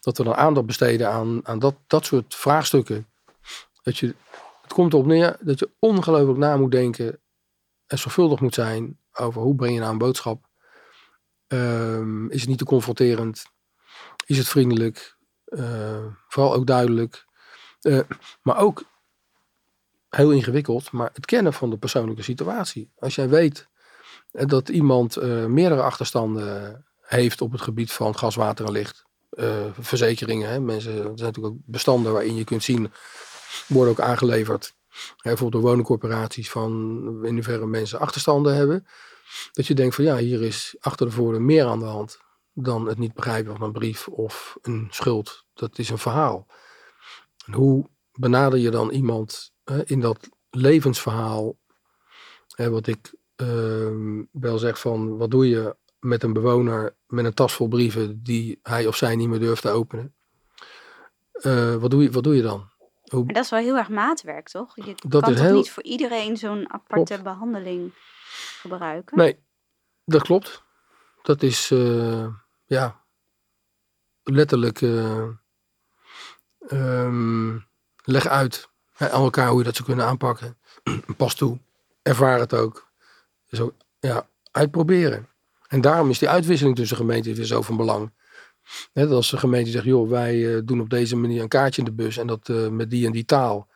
[0.00, 3.06] Dat we dan aandacht besteden aan, aan dat, dat soort vraagstukken.
[3.82, 4.14] Dat je,
[4.62, 7.20] het komt erop neer dat je ongelooflijk na moet denken
[7.86, 10.48] en zorgvuldig moet zijn over hoe breng je nou een boodschap.
[11.48, 13.44] Um, is het niet te confronterend?
[14.26, 15.18] Is het vriendelijk?
[15.50, 17.24] Uh, vooral ook duidelijk.
[18.42, 18.82] maar ook
[20.08, 22.90] heel ingewikkeld, maar het kennen van de persoonlijke situatie.
[22.98, 23.68] Als jij weet
[24.30, 29.04] eh, dat iemand meerdere achterstanden heeft op het gebied van gas, water en licht,
[29.78, 32.92] verzekeringen, hè, mensen, er zijn natuurlijk ook bestanden waarin je kunt zien,
[33.66, 34.74] worden ook aangeleverd.
[34.88, 36.70] Hè, bijvoorbeeld door woningcorporaties van
[37.24, 38.86] in hoeverre mensen achterstanden hebben.
[39.52, 42.20] Dat je denkt van ja, hier is achter de voordeur meer aan de hand
[42.64, 45.44] dan het niet begrijpen van een brief of een schuld.
[45.54, 46.46] Dat is een verhaal.
[47.46, 49.52] En hoe benader je dan iemand
[49.84, 51.56] in dat levensverhaal,
[52.56, 57.54] wat ik ehm, wel zeg van, wat doe je met een bewoner met een tas
[57.54, 60.14] vol brieven die hij of zij niet meer durft te openen?
[61.32, 62.68] Uh, wat, doe je, wat doe je dan?
[63.10, 63.24] Hoe...
[63.24, 64.76] Maar dat is wel heel erg maatwerk, toch?
[64.76, 65.54] Je dat kan toch heel...
[65.54, 67.92] niet voor iedereen zo'n aparte behandeling
[68.60, 69.16] gebruiken?
[69.16, 69.38] Nee,
[70.04, 70.62] dat klopt.
[71.22, 72.26] Dat is, uh,
[72.70, 73.04] ja,
[74.22, 75.28] letterlijk uh,
[76.72, 77.66] um,
[78.04, 80.58] leg uit aan elkaar hoe je dat zou kunnen aanpakken.
[81.16, 81.58] Pas toe.
[82.02, 82.88] Ervaar het ook.
[83.46, 85.28] Zo, ja, uitproberen.
[85.68, 88.12] En daarom is die uitwisseling tussen gemeenten weer zo van belang.
[88.92, 91.88] Net als de gemeente zegt, joh, wij eh, doen op deze manier een kaartje in
[91.88, 93.68] de bus en dat uh, met die en die taal.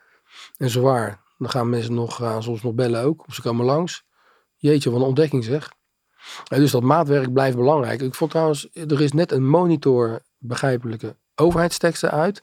[0.57, 1.23] En zo waar.
[1.39, 4.05] Dan gaan mensen nog, gaan soms nog bellen ook, of ze komen langs.
[4.57, 5.73] Jeetje, wat een ontdekking zeg.
[6.49, 8.01] Dus dat maatwerk blijft belangrijk.
[8.01, 12.43] Ik vond trouwens, er is net een monitor begrijpelijke overheidsteksten uit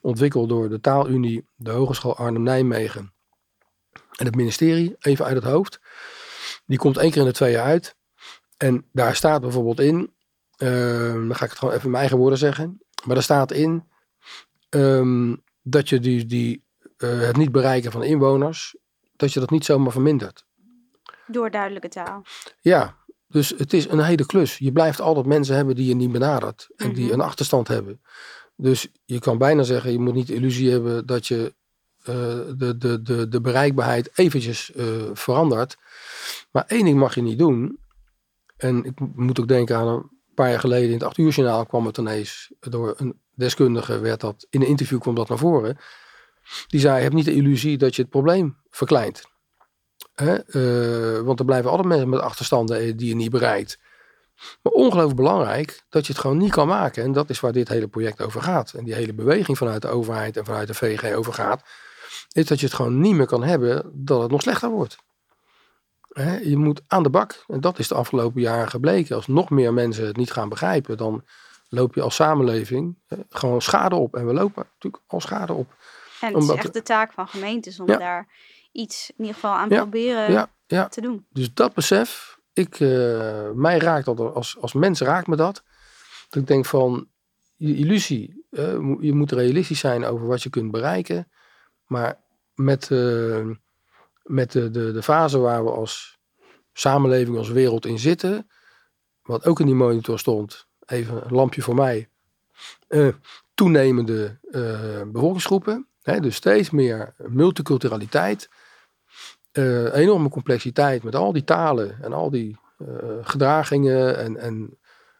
[0.00, 3.12] ontwikkeld door de Taalunie, de Hogeschool Arnhem-Nijmegen
[4.16, 5.80] en het ministerie, even uit het hoofd.
[6.66, 7.96] Die komt één keer in de twee jaar uit.
[8.56, 10.14] En daar staat bijvoorbeeld in,
[10.58, 13.52] uh, dan ga ik het gewoon even in mijn eigen woorden zeggen, maar daar staat
[13.52, 13.88] in
[14.68, 16.64] ehm, dat je die, die,
[16.98, 18.76] uh, het niet bereiken van inwoners,
[19.16, 20.44] dat je dat niet zomaar vermindert.
[21.26, 22.22] Door duidelijke taal.
[22.60, 22.96] Ja,
[23.30, 24.58] dus het is een hele klus.
[24.58, 27.12] Je blijft altijd mensen hebben die je niet benadert en die mhm.
[27.12, 28.00] een achterstand hebben.
[28.56, 31.54] Dus je kan bijna zeggen, je moet niet de illusie hebben dat je
[32.00, 32.06] uh,
[32.56, 35.76] de, de, de, de bereikbaarheid eventjes uh, verandert.
[36.50, 37.78] Maar één ding mag je niet doen.
[38.56, 41.66] En ik moet ook denken aan een paar jaar geleden in het 8 uur journaal
[41.66, 45.78] kwam het ineens door een deskundige werd dat, in een interview kwam dat naar voren.
[46.66, 49.22] Die zei, heb niet de illusie dat je het probleem verkleint.
[50.20, 50.38] Hè?
[50.46, 53.78] Uh, want er blijven altijd mensen met achterstanden die je niet bereikt.
[54.62, 57.02] Maar ongelooflijk belangrijk dat je het gewoon niet kan maken.
[57.02, 58.72] En dat is waar dit hele project over gaat.
[58.72, 61.62] En die hele beweging vanuit de overheid en vanuit de VG over gaat.
[62.32, 64.96] Is dat je het gewoon niet meer kan hebben dat het nog slechter wordt.
[66.42, 67.44] je moet aan de bak.
[67.48, 69.16] En dat is de afgelopen jaren gebleken.
[69.16, 71.24] Als nog meer mensen het niet gaan begrijpen, dan
[71.68, 72.98] loop je als samenleving
[73.28, 74.16] gewoon schade op.
[74.16, 75.74] En we lopen natuurlijk al schade op.
[76.20, 78.28] En het is echt de taak van gemeentes om daar
[78.72, 81.26] iets in ieder geval aan proberen te doen.
[81.30, 85.62] Dus dat besef, ik, uh, mij raakt dat, als, als mens raakt me dat.
[86.28, 87.08] Dat ik denk van,
[87.56, 91.30] je illusie, uh, je moet realistisch zijn over wat je kunt bereiken.
[91.86, 92.20] Maar
[92.54, 93.46] met, uh,
[94.22, 96.18] met de, de, de fase waar we als
[96.72, 98.50] samenleving, als wereld in zitten,
[99.22, 102.08] wat ook in die monitor stond, even een lampje voor mij,
[103.54, 104.38] toenemende
[105.06, 108.48] bevolkingsgroepen, hè, dus steeds meer multiculturaliteit,
[109.52, 112.88] uh, enorme complexiteit met al die talen en al die uh,
[113.22, 114.78] gedragingen en, en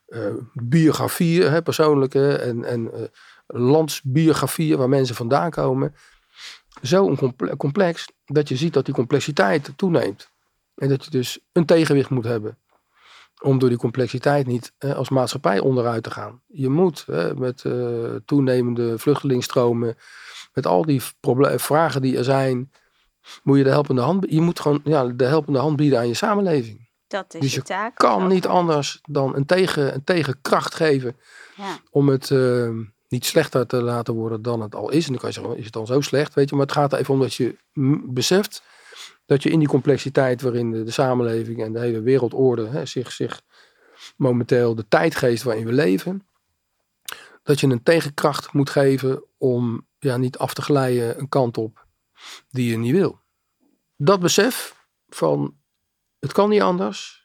[0.09, 3.11] uh, biografieën, hè, persoonlijke en, en
[3.47, 5.95] landsbiografieën waar mensen vandaan komen.
[6.83, 7.17] Zo
[7.57, 10.31] complex dat je ziet dat die complexiteit toeneemt.
[10.75, 12.59] En dat je dus een tegenwicht moet hebben.
[13.43, 16.43] Om door die complexiteit niet als maatschappij onderuit te gaan.
[16.47, 17.07] Je moet
[17.37, 17.65] met
[18.25, 19.97] toenemende vluchtelingsstromen,
[20.53, 21.03] met al die
[21.57, 22.71] vragen die er zijn,
[23.43, 26.15] moet je de helpende hand, je moet gewoon ja, de helpende hand bieden aan je
[26.15, 26.89] samenleving.
[27.07, 27.97] Dat is dus je, taak.
[27.97, 31.17] kan niet anders dan een, tegen, een tegenkracht geven
[31.57, 31.79] ja.
[31.91, 32.71] om het uh,
[33.09, 35.05] niet slechter te laten worden dan het al is.
[35.05, 36.35] En dan kan je zeggen, is het dan zo slecht?
[36.35, 37.57] Weet je, maar het gaat er even om dat je
[38.05, 38.63] beseft
[39.31, 43.13] dat je in die complexiteit waarin de, de samenleving en de hele wereldorde hè, zich,
[43.13, 43.43] zich
[44.17, 46.27] momenteel de tijdgeest waarin we leven,
[47.43, 51.80] dat je een tegenkracht moet geven om ja, niet af te glijden een kant op
[52.51, 53.21] die je niet wil.
[53.97, 54.77] Dat besef
[55.09, 55.59] van
[56.19, 57.25] het kan niet anders.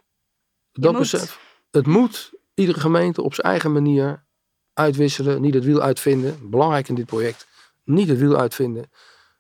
[0.72, 1.40] Dat besef.
[1.72, 4.26] Het moet iedere gemeente op zijn eigen manier
[4.74, 5.42] uitwisselen.
[5.42, 6.50] Niet het wiel uitvinden.
[6.50, 7.48] Belangrijk in dit project.
[7.84, 8.90] Niet het wiel uitvinden.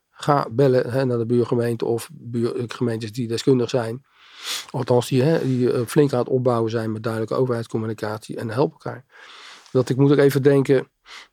[0.10, 4.06] Ga bellen hè, naar de buurgemeente of buurgemeentes die deskundig zijn.
[4.70, 8.38] Althans, die, hè, die uh, flink aan het opbouwen zijn met duidelijke overheidscommunicatie.
[8.38, 9.06] En help elkaar.
[9.72, 10.88] Dat ik moet ook even denken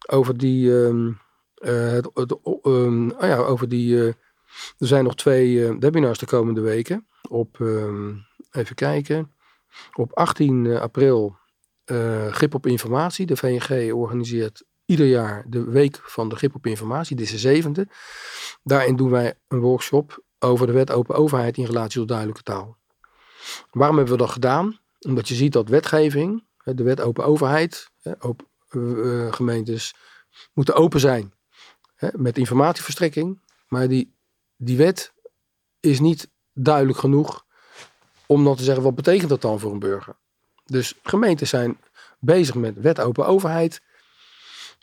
[0.09, 0.70] over die.
[0.70, 1.14] Um, uh,
[1.62, 3.94] het, um, oh ja, over die.
[3.94, 4.06] Uh,
[4.78, 7.06] er zijn nog twee webinars de komende weken.
[7.28, 7.58] Op.
[7.60, 9.32] Um, even kijken.
[9.94, 11.36] Op 18 april
[12.30, 13.26] Grip op Informatie.
[13.26, 17.16] De VNG organiseert ieder jaar de Week van de Grip op Informatie.
[17.16, 17.88] Dit is de zevende.
[18.62, 22.76] Daarin doen wij een workshop over de wet open overheid in relatie tot duidelijke taal.
[23.70, 24.78] Waarom hebben we dat gedaan?
[25.00, 27.90] Omdat je ziet dat wetgeving, de wet open overheid,
[29.30, 29.94] gemeentes
[30.52, 31.32] moeten open zijn
[32.12, 33.40] met informatieverstrekking.
[33.68, 34.14] Maar die,
[34.57, 35.12] die wet
[35.80, 37.44] is niet duidelijk genoeg
[38.26, 40.16] om dan te zeggen wat betekent dat dan voor een burger.
[40.64, 41.78] Dus gemeenten zijn
[42.18, 43.80] bezig met wet open overheid.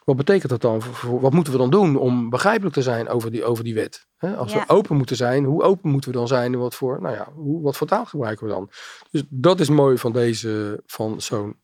[0.03, 0.81] Wat betekent dat dan?
[1.01, 4.07] Wat moeten we dan doen om begrijpelijk te zijn over die, over die wet?
[4.37, 7.15] als we open moeten zijn, hoe open moeten we dan zijn en wat voor, nou
[7.15, 8.69] ja, hoe, wat voor taal gebruiken we dan?
[9.11, 11.55] Dus dat is mooi van deze, van zo'n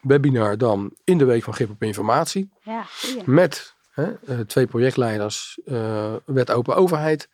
[0.00, 2.50] webinar dan in de week van grip op informatie.
[2.62, 2.86] Ja,
[3.24, 7.28] met hè, eh, twee projectleiders, uh, wet open overheid,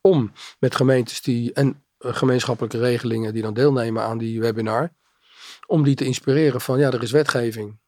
[0.00, 4.92] om met gemeentes die en eh, gemeenschappelijke regelingen die dan deelnemen aan die webinar,
[5.66, 7.78] om die te inspireren van ja, er is wetgeving.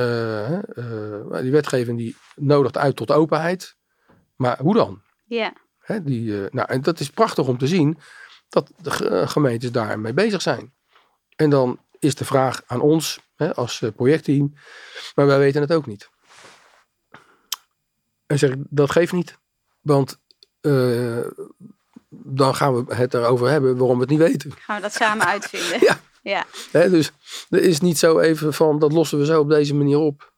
[0.00, 3.76] Uh, uh, die wetgeving die nodigt uit tot openheid.
[4.36, 5.02] Maar hoe dan?
[5.24, 5.52] Ja.
[5.78, 7.98] Hè, die, nou, en dat is prachtig om te zien
[8.48, 8.90] dat de
[9.28, 10.74] gemeentes daarmee bezig zijn.
[11.36, 14.54] En dan is de vraag aan ons hè, als projectteam,
[15.14, 16.10] maar wij weten het ook niet.
[18.28, 19.38] En zeg ik, dat geeft niet.
[19.80, 20.18] Want
[22.10, 24.52] dan gaan we het erover hebben waarom we het niet weten.
[24.58, 25.78] Gaan we dat samen uitvinden.
[26.22, 26.44] ja.
[26.72, 26.88] ja.
[26.88, 27.12] dus
[27.50, 30.32] er is niet zo even van, dat lossen we zo op deze manier op.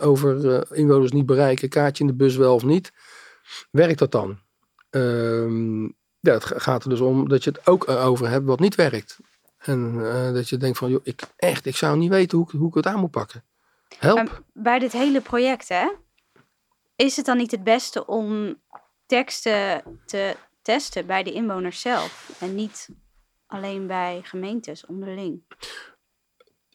[0.00, 2.92] over uh, inwoners niet bereiken, kaartje in de bus wel of niet.
[3.70, 4.38] Werkt dat dan?
[4.90, 5.82] Ehm,
[6.20, 9.18] ja, het gaat er dus om dat je het ook over hebt wat niet werkt.
[9.58, 12.68] En uh, dat je denkt van, joh, ik, echt, ik zou niet weten hoe, hoe
[12.68, 13.44] ik het aan moet pakken.
[13.98, 14.42] Help.
[14.52, 15.88] bij dit hele project, hè,
[17.02, 18.60] is het dan niet het beste om
[19.06, 22.88] teksten te testen bij de inwoners zelf en niet
[23.46, 25.42] alleen bij gemeentes onderling.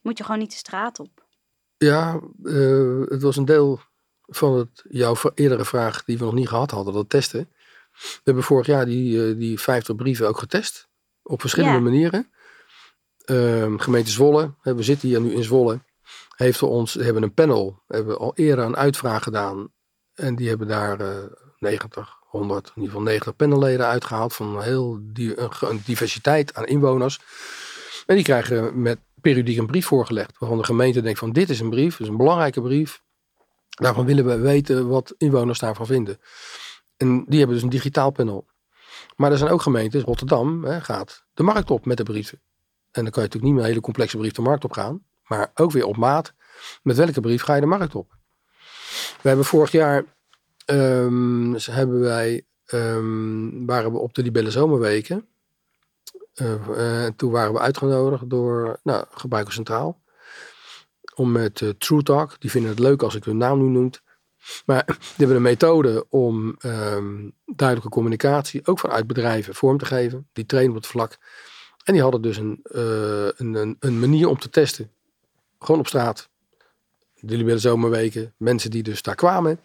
[0.01, 1.25] Moet je gewoon niet de straat op.
[1.78, 3.80] Ja, uh, het was een deel
[4.21, 7.49] van het, jouw eerdere vraag die we nog niet gehad hadden, dat testen.
[7.91, 10.89] We hebben vorig jaar die, uh, die 50 brieven ook getest.
[11.23, 11.84] Op verschillende ja.
[11.84, 12.32] manieren.
[13.25, 15.80] Uh, gemeente Zwolle, we zitten hier nu in Zwolle,
[16.36, 19.71] heeft ons, hebben een panel, hebben al eerder een uitvraag gedaan.
[20.18, 20.97] En die hebben daar
[21.59, 27.20] 90, 100, in ieder geval 90 panelleden uitgehaald van heel die, een diversiteit aan inwoners.
[28.05, 31.59] En die krijgen met periodiek een brief voorgelegd, waarvan de gemeente denkt van dit is
[31.59, 33.01] een brief, is een belangrijke brief.
[33.70, 36.20] Daarvan willen we weten wat inwoners daarvan vinden.
[36.97, 38.45] En die hebben dus een digitaal panel.
[39.15, 42.41] Maar er zijn ook gemeentes, Rotterdam hè, gaat de markt op met de brieven.
[42.91, 45.03] En dan kan je natuurlijk niet met een hele complexe brief de markt op gaan,
[45.28, 46.34] maar ook weer op maat.
[46.84, 48.16] Met welke brief ga je de markt op?
[49.22, 50.03] We hebben vorig jaar
[50.66, 55.28] um, hebben wij, um, waren we op de Libelle Zomerweken.
[56.41, 60.01] Uh, toen waren we uitgenodigd door nou, Gebruiker Centraal.
[61.16, 63.91] Om met uh, True Talk, die vinden het leuk als ik hun naam nu noem.
[64.66, 70.28] Maar die hebben een methode om um, duidelijke communicatie, ook vanuit bedrijven, vorm te geven.
[70.34, 71.18] Die trainen op het vlak.
[71.84, 74.91] En die hadden dus een, een, een, manier om te testen.
[75.60, 76.30] Gewoon op straat.
[77.20, 78.34] Jullie willen zomerweken.
[78.38, 79.59] Mensen die dus daar kwamen.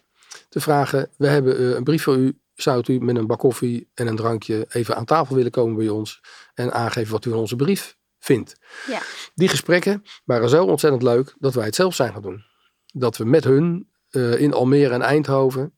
[0.48, 4.06] Te vragen, we hebben een brief voor u zou u met een bak koffie en
[4.06, 6.20] een drankje even aan tafel willen komen bij ons
[6.54, 8.56] en aangeven wat u van onze brief vindt.
[8.86, 9.00] Ja.
[9.34, 12.44] Die gesprekken waren zo ontzettend leuk dat wij het zelf zijn gaan doen.
[12.86, 15.74] Dat we met hun uh, in Almere en Eindhoven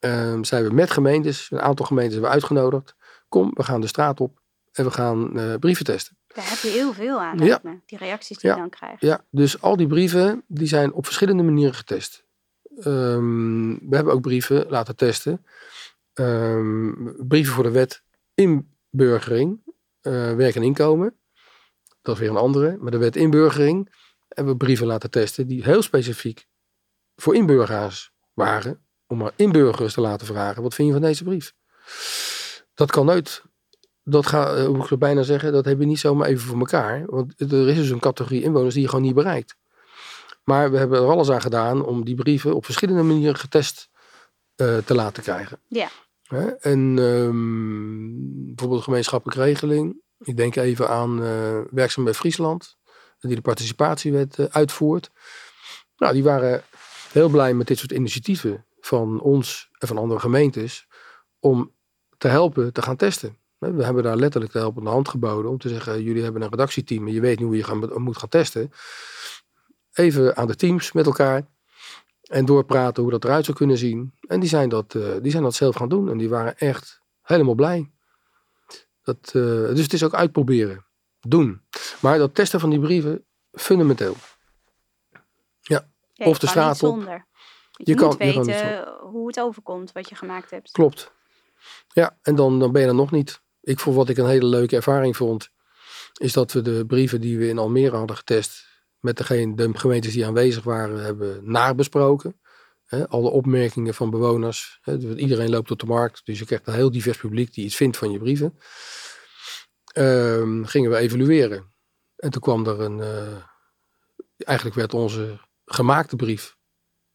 [0.00, 2.94] uh, zijn we met gemeentes, een aantal gemeentes hebben we uitgenodigd.
[3.28, 4.40] Kom, we gaan de straat op
[4.72, 6.16] en we gaan uh, brieven testen.
[6.34, 7.60] Daar heb je heel veel aan, ja.
[7.86, 8.54] die reacties die ja.
[8.56, 9.00] je dan krijgt.
[9.00, 12.24] Ja, dus al die brieven die zijn op verschillende manieren getest.
[12.84, 15.44] Um, we hebben ook brieven laten testen
[16.14, 18.02] um, brieven voor de wet
[18.34, 19.60] inburgering,
[20.02, 21.16] uh, werk en inkomen.
[22.02, 22.76] Dat is weer een andere.
[22.80, 23.94] Maar de wet inburgering
[24.28, 26.46] hebben we brieven laten testen die heel specifiek
[27.16, 28.84] voor inburgeraars waren.
[29.06, 31.54] Om maar inburgers te laten vragen, wat vind je van deze brief?
[32.74, 33.42] Dat kan nooit.
[34.04, 37.04] Dat ga, moet ik bijna zeggen, dat heb je niet zomaar even voor elkaar.
[37.06, 39.56] Want er is dus een categorie inwoners die je gewoon niet bereikt.
[40.44, 43.90] Maar we hebben er alles aan gedaan om die brieven op verschillende manieren getest
[44.56, 45.58] uh, te laten krijgen.
[45.68, 45.88] Ja.
[46.22, 46.46] Hè?
[46.50, 50.00] En um, bijvoorbeeld gemeenschappelijke regeling.
[50.18, 52.76] Ik denk even aan uh, werkzaam bij Friesland,
[53.20, 55.10] die de participatiewet uh, uitvoert.
[55.96, 56.62] Nou, die waren
[57.12, 60.86] heel blij met dit soort initiatieven van ons en van andere gemeentes
[61.38, 61.74] om
[62.18, 63.36] te helpen te gaan testen.
[63.70, 67.06] We hebben daar letterlijk de helpende hand geboden om te zeggen: jullie hebben een redactieteam
[67.06, 68.72] en je weet nu hoe je gaan, moet gaan testen.
[69.92, 71.46] Even aan de teams met elkaar
[72.22, 74.14] en doorpraten hoe dat eruit zou kunnen zien.
[74.20, 76.10] En die zijn dat, uh, die zijn dat zelf gaan doen.
[76.10, 77.90] En die waren echt helemaal blij.
[79.02, 80.86] Dat, uh, dus het is ook uitproberen.
[81.20, 81.62] Doen.
[82.00, 84.16] Maar dat testen van die brieven, fundamenteel.
[85.60, 85.88] Ja.
[86.12, 86.94] ja of de straat op.
[86.94, 87.26] Zonder.
[87.70, 90.70] Je, je, moet kan, weten je hoe het overkomt wat je gemaakt hebt.
[90.70, 91.12] Klopt.
[91.92, 93.42] Ja, en dan, dan ben je er nog niet.
[93.62, 95.50] Ik vond wat ik een hele leuke ervaring vond,
[96.20, 98.66] is dat we de brieven die we in Almere hadden getest,
[98.98, 102.40] met degene, de gemeentes die aanwezig waren, hebben nabesproken.
[102.84, 104.78] He, alle opmerkingen van bewoners.
[104.82, 107.76] He, iedereen loopt op de markt, dus je krijgt een heel divers publiek die iets
[107.76, 108.58] vindt van je brieven.
[109.94, 111.72] Um, gingen we evalueren.
[112.16, 112.98] En toen kwam er een.
[112.98, 113.36] Uh,
[114.36, 116.56] eigenlijk werd onze gemaakte brief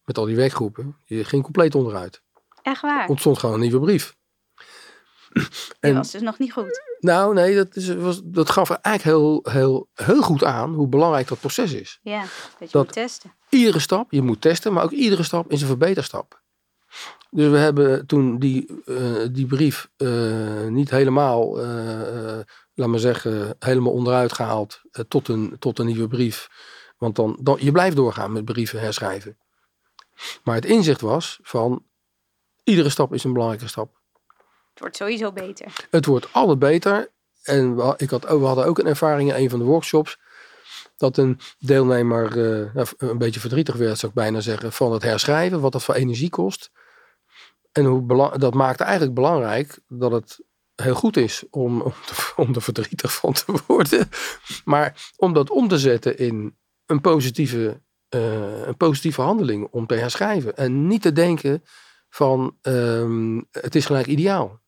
[0.03, 2.21] met al die werkgroepen, die ging compleet onderuit.
[2.61, 3.07] Echt waar?
[3.07, 4.15] Ontstond gewoon een nieuwe brief.
[5.79, 6.81] Die was dus nog niet goed.
[6.99, 10.87] Nou, nee, dat, is, was, dat gaf er eigenlijk heel, heel, heel goed aan hoe
[10.87, 11.99] belangrijk dat proces is.
[12.01, 12.23] Ja,
[12.59, 13.33] dat je moet testen.
[13.49, 16.41] Iedere stap, je moet testen, maar ook iedere stap is een verbeterstap.
[17.29, 22.39] Dus we hebben toen die, uh, die brief uh, niet helemaal, uh,
[22.73, 26.49] laat maar zeggen, helemaal onderuit gehaald tot, een, tot een nieuwe brief.
[26.97, 29.37] Want dan, dan, je blijft doorgaan met brieven herschrijven.
[30.43, 31.83] Maar het inzicht was van,
[32.63, 33.99] iedere stap is een belangrijke stap.
[34.77, 35.87] Het wordt sowieso beter.
[35.89, 37.11] Het wordt altijd beter.
[37.43, 40.17] En we, ik had, we hadden ook een ervaring in een van de workshops.
[40.97, 45.61] Dat een deelnemer uh, een beetje verdrietig werd, zou ik bijna zeggen, van het herschrijven.
[45.61, 46.71] Wat dat voor energie kost.
[47.71, 50.39] En hoe dat maakte eigenlijk belangrijk dat het
[50.75, 51.81] heel goed is om,
[52.35, 54.09] om, te, er verdrietig van te worden.
[54.65, 57.81] Maar om dat om te zetten in een positieve,
[58.15, 60.57] uh, een positieve handeling om te herschrijven.
[60.57, 61.63] En niet te denken
[62.09, 64.65] van um, het is gelijk ideaal.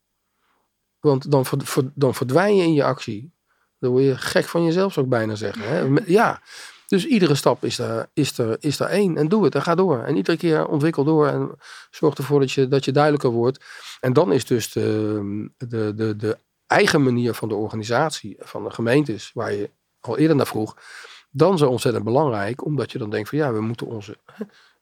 [0.99, 1.45] Want dan,
[1.93, 3.31] dan verdwijn je in je actie.
[3.79, 5.61] Dan word je gek van jezelf, zou ik bijna zeggen.
[5.63, 6.01] Hè?
[6.05, 6.41] Ja,
[6.89, 9.17] dus iedere stap is er, is, er, is er één.
[9.17, 10.03] En doe het en ga door.
[10.03, 11.51] En iedere keer ontwikkel door en
[11.91, 13.65] zorg ervoor dat je, dat je duidelijker wordt.
[13.99, 16.37] En dan is dus de, de, de, de
[16.67, 19.69] eigen manier van de organisatie, van de gemeentes, waar je
[19.99, 20.77] al eerder naar vroeg,
[21.29, 22.65] dan zo ontzettend belangrijk.
[22.65, 24.17] Omdat je dan denkt van ja, we moeten onze,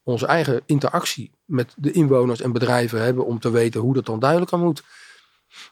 [0.03, 4.19] onze eigen interactie met de inwoners en bedrijven hebben om te weten hoe dat dan
[4.19, 4.83] duidelijker moet.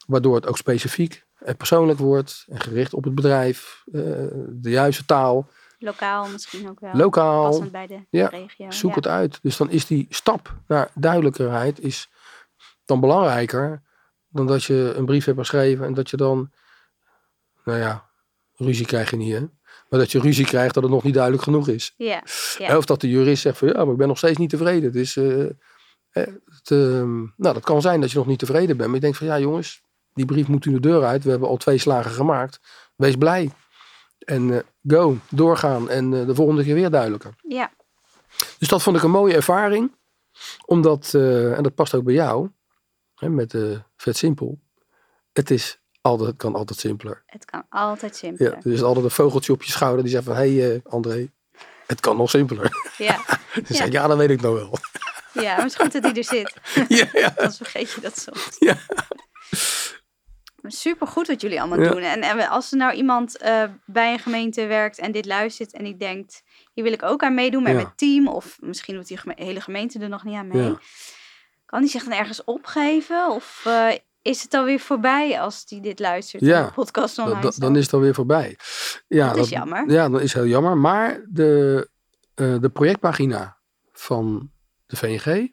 [0.08, 4.02] Waardoor het ook specifiek en persoonlijk wordt en gericht op het bedrijf, uh,
[4.50, 5.50] de juiste taal.
[5.80, 6.94] Lokaal misschien ook wel.
[6.94, 7.50] Lokaal.
[7.50, 8.72] Passend bij de ja, regio.
[8.72, 8.96] Zoek ja.
[8.96, 9.40] het uit.
[9.42, 12.10] Dus dan is die stap naar duidelijkerheid is
[12.86, 13.82] dan belangrijker
[14.30, 16.52] dan dat je een brief hebt geschreven en dat je dan,
[17.64, 18.10] nou ja,
[18.56, 19.40] ruzie krijg je niet hè.
[19.90, 21.94] Maar dat je ruzie krijgt dat het nog niet duidelijk genoeg is.
[21.98, 22.24] Ja,
[22.58, 22.78] ja.
[22.78, 24.92] Of dat de jurist zegt van ja, maar ik ben nog steeds niet tevreden.
[24.92, 25.50] Dus uh,
[26.22, 26.80] het, uh,
[27.36, 28.88] nou, dat kan zijn dat je nog niet tevreden bent.
[28.88, 29.82] Maar ik denk van ja jongens,
[30.14, 31.24] die brief moet u de deur uit.
[31.24, 32.60] We hebben al twee slagen gemaakt.
[32.96, 33.52] Wees blij.
[34.20, 35.90] En uh, go, doorgaan.
[35.90, 37.36] En uh, de volgende keer weer duidelijker.
[37.48, 37.72] Ja.
[38.60, 39.96] Dus dat vond ik een mooie ervaring.
[40.66, 42.50] Omdat, en dat past ook bij jou,
[43.16, 43.56] hè, met
[43.98, 44.60] Vet Simpel.
[45.34, 47.24] Het is altijd, het kan altijd simpeler.
[47.26, 48.54] Het kan altijd Ja, simpeler.
[48.54, 50.36] er is altijd een vogeltje op je schouder die zegt van...
[50.36, 51.32] Hé hey, eh, André,
[51.88, 52.70] het kan nog simpeler.
[52.98, 53.16] Ja,
[53.54, 53.76] Dan Ja.
[53.76, 54.78] zeg ik, ja, dat weet ik nog wel.
[55.42, 56.54] Ja, maar het is goed dat hij er zit.
[57.00, 57.28] ja, ja.
[57.38, 58.56] Anders vergeet je dat soms.
[58.60, 58.78] Ja.
[60.68, 61.90] Super goed wat jullie allemaal Ja.
[61.92, 62.02] doen.
[62.02, 65.84] En, en als er nou iemand eh, bij een gemeente werkt en dit luistert en
[65.84, 67.78] die denkt, hier wil ik ook aan meedoen met Ja.
[67.78, 70.80] mijn team, of misschien doet die geme- hele gemeente er nog niet aan mee, Ja.
[71.66, 73.30] kan die zich dan ergens opgeven?
[73.32, 73.88] Of eh,
[74.22, 76.44] is het alweer voorbij als die dit luistert?
[76.44, 77.60] Ja, podcast online staat?
[77.60, 78.58] dan is het alweer voorbij.
[79.08, 79.90] Ja, Dat is jammer.
[79.92, 80.78] Ja, dat is heel jammer.
[80.78, 81.90] Maar de,
[82.36, 83.58] eh, de projectpagina
[83.94, 84.52] van
[84.86, 85.52] de VNG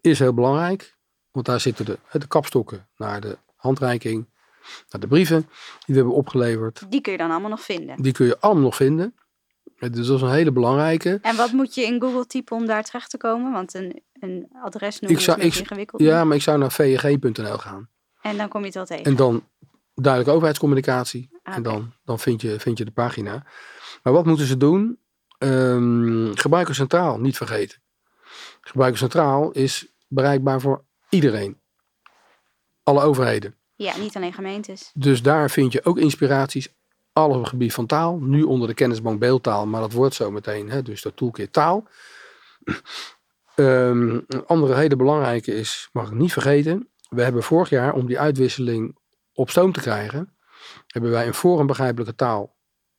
[0.00, 0.96] is heel belangrijk.
[1.30, 4.28] Want daar zitten de, de kapstokken naar de handreiking,
[4.90, 5.48] naar de brieven die
[5.86, 6.90] we hebben opgeleverd.
[6.90, 8.02] Die kun je dan allemaal nog vinden.
[8.02, 9.14] Die kun je allemaal nog vinden.
[9.78, 11.18] Dus dat is een hele belangrijke.
[11.22, 13.52] En wat moet je in Google typen om daar terecht te komen?
[13.52, 16.02] Want een, een adres noemen is ik- ingewikkeld.
[16.02, 17.88] Ja, maar ik zou naar vng.nl gaan.
[18.20, 19.04] En dan kom je het wel tegen.
[19.04, 19.48] En dan
[19.94, 21.28] duidelijk overheidscommunicatie.
[21.42, 21.70] Ah, En oké.
[21.70, 23.44] dan, dan vind, je, vind je de pagina.
[24.02, 24.98] Maar wat moeten ze doen?
[26.34, 27.81] Gebruiker centraal, niet vergeten.
[28.62, 31.60] Gebruiker centraal is bereikbaar voor iedereen.
[32.82, 33.54] Alle overheden.
[33.74, 34.90] Ja, niet alleen gemeentes.
[34.94, 36.68] Dus daar vind je ook inspiraties.
[37.12, 38.18] Alle op het gebied van taal.
[38.18, 40.70] Nu onder de kennisbank beeldtaal, maar dat wordt zo meteen.
[40.70, 41.86] Hè, dus de toolkit taal.
[43.54, 46.88] Ehm, een andere hele belangrijke is, mag ik niet vergeten.
[47.08, 48.96] We hebben vorig jaar, om die uitwisseling
[49.32, 50.36] op stoom te krijgen,
[50.86, 52.56] hebben wij een forum begrijpelijke taal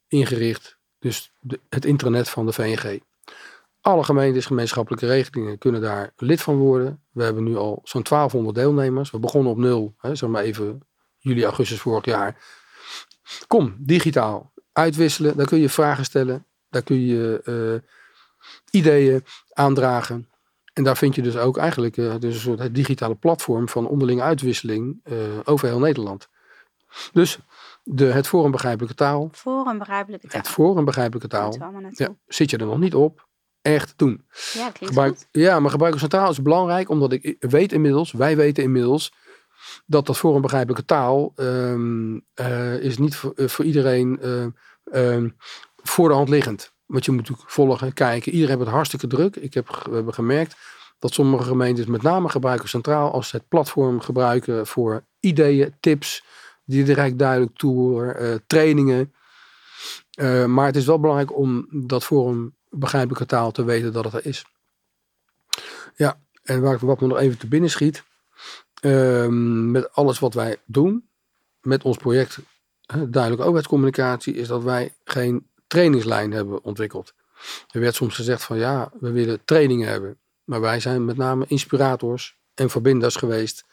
[0.07, 0.77] ingericht.
[0.99, 2.99] Dus de- het intranet van de VNG.
[3.83, 7.03] Alle gemeentes, gemeenschappelijke regelingen kunnen daar lid van worden.
[7.11, 9.11] We hebben nu al zo'n 1200 deelnemers.
[9.11, 10.79] We begonnen op nul, hè, zeg maar even
[11.17, 12.35] juli, augustus vorig jaar.
[13.47, 14.53] Kom, digitaal.
[14.71, 16.45] Uitwisselen, daar kun je vragen stellen.
[16.69, 17.89] Daar kun je eh,
[18.71, 20.29] ideeën aandragen.
[20.73, 24.21] En daar vind je dus ook eigenlijk eh, dus een soort digitale platform van onderlinge
[24.21, 26.29] uitwisseling eh, over heel Nederland.
[27.11, 27.39] Dus
[27.83, 29.29] de, het Forum Begrijpelijke Taal.
[29.31, 30.41] Voor een begrijpelijke taal.
[30.41, 31.55] Het Forum Begrijpelijke Taal.
[31.89, 33.27] Ja, zit je er nog niet op?
[33.63, 34.25] Echt doen.
[34.53, 35.27] Ja, Gebruik, goed.
[35.31, 39.13] ja, maar gebruiker centraal is belangrijk, omdat ik weet inmiddels, wij weten inmiddels,
[39.85, 44.19] dat dat voor een begrijpelijke taal ehm, eh, is niet voor, eh, voor iedereen
[44.91, 45.29] ehm,
[45.75, 46.73] voor de hand liggend.
[46.85, 48.31] Want je moet natuurlijk volgen, kijken.
[48.31, 49.35] Iedereen heeft het hartstikke druk.
[49.35, 50.55] Ik heb, we hebben gemerkt
[50.99, 56.23] dat sommige gemeentes met name gebruiken centraal als het platform gebruiken voor ideeën, tips,
[56.65, 59.13] die direct duidelijk toe, eh, trainingen.
[60.47, 64.25] Maar het is wel belangrijk om dat een begrijpelijke taal te weten dat het er
[64.25, 64.45] is.
[65.95, 68.03] Ja, en waar, wat me nog even te binnen schiet.
[68.81, 71.09] ehm, met alles wat wij doen,
[71.61, 72.39] met ons project
[72.85, 77.13] Duidelijk Overheidscommunicatie, is dat wij geen trainingslijn hebben ontwikkeld.
[77.71, 80.17] Er werd soms gezegd van ja, we willen trainingen hebben.
[80.43, 83.65] Maar wij zijn met name inspirators en verbinders geweest.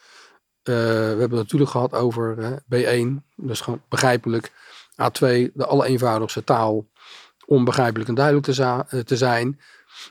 [0.63, 4.51] Eh, we hebben het natuurlijk gehad over hè, B1, dus gewoon begrijpelijk.
[4.91, 6.85] A2, de allereenvoudigste taal,
[7.51, 9.59] onbegrijpelijk en duidelijk te, eh, te zijn.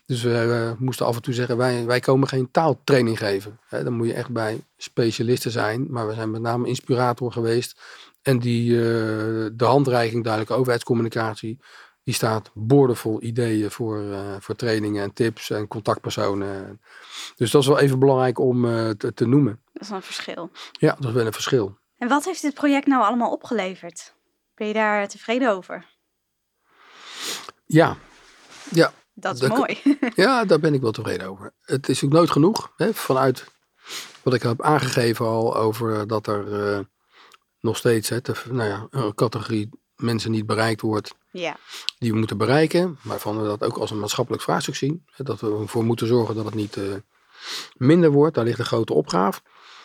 [0.06, 3.60] Dus we eh, moesten af en toe zeggen, wij, wij komen geen taaltraining geven.
[3.68, 5.86] Hè, dan moet je echt bij specialisten zijn.
[5.90, 7.80] Maar we zijn met name inspirator geweest.
[8.22, 8.82] En die, eh,
[9.52, 11.58] de handreiking, duidelijke overheidscommunicatie,
[12.04, 14.04] die staat boordevol ideeën voor,
[14.38, 16.80] voor trainingen en tips en contactpersonen.
[17.36, 18.62] Dus dat is wel even belangrijk om
[18.96, 19.60] te, te noemen.
[19.72, 20.50] Dat is een verschil.
[20.72, 21.78] Ja, dat is wel een verschil.
[21.98, 24.14] En wat heeft dit project nou allemaal opgeleverd?
[24.54, 25.89] Ben je daar tevreden over?
[27.72, 27.96] Ja,
[28.70, 29.78] ja, Dat is Dat- mooi.
[30.14, 31.52] Ja, daar ben ik wel tevreden over.
[31.62, 32.72] Het is ook nooit genoeg.
[32.76, 33.44] Hè, vanuit
[34.22, 36.78] wat ik heb aangegeven al over dat er eh,
[37.60, 41.56] nog steeds hè, te- nou ja, een categorie mensen niet bereikt wordt ja,
[41.98, 42.98] die we moeten bereiken.
[43.02, 45.04] Waarvan we dat ook als een maatschappelijk vraagstuk zien.
[45.10, 46.84] Hè, dat we ervoor moeten zorgen dat het niet eh,
[47.76, 48.34] minder wordt.
[48.34, 49.40] Daar ligt een grote opgave.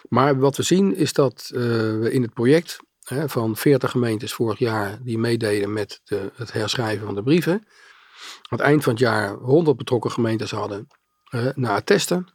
[0.10, 4.34] Maar wat we zien is dat eh, we in het project hè, van 40 gemeentes
[4.34, 7.54] vorig jaar die meededen met de, het herschrijven van de brieven.
[7.54, 10.88] Aan het eind van het jaar 100 betrokken gemeentes hadden
[11.30, 12.28] eh, na het testen.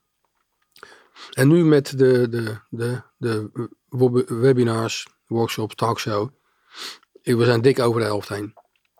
[1.31, 3.51] En nu met de, de, de, de
[3.89, 6.29] web- webinars, workshops, talkshow.
[7.23, 8.53] eh, We zijn dik over de helft heen.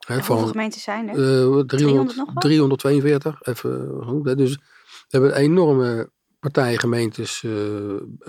[0.07, 1.15] Hè, hoeveel gemeentes zijn er?
[1.59, 2.43] eh, 300, nog wat?
[2.43, 3.43] 342.
[3.43, 4.27] Even goed.
[4.27, 4.35] hè.
[4.35, 4.63] Dus we
[5.09, 6.11] hebben een enorme
[6.41, 7.51] partij gemeentes eh,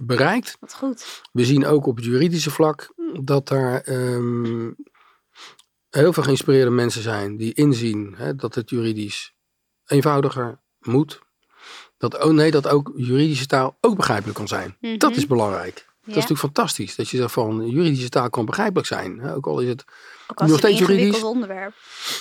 [0.04, 0.58] bereikt.
[0.60, 1.22] Wat goed.
[1.32, 4.72] We zien ook op het juridische vlak dat daar ehm,
[5.90, 9.34] heel veel geïnspireerde mensen zijn die inzien hè, dat het juridisch
[9.86, 11.22] eenvoudiger moet.
[11.98, 14.78] Dat, oh nee, dat ook juridische taal ook begrijpelijk kan zijn.
[14.98, 15.20] Dat Mhm.
[15.20, 15.74] is belangrijk.
[16.02, 16.96] Dat is natuurlijk fantastisch.
[16.96, 19.20] Dat je zegt van juridische taal kan begrijpelijk zijn.
[19.20, 19.84] Hè, ook al is het
[20.28, 21.24] Ook nog steeds juridisch.
[21.24, 21.74] onderwerp.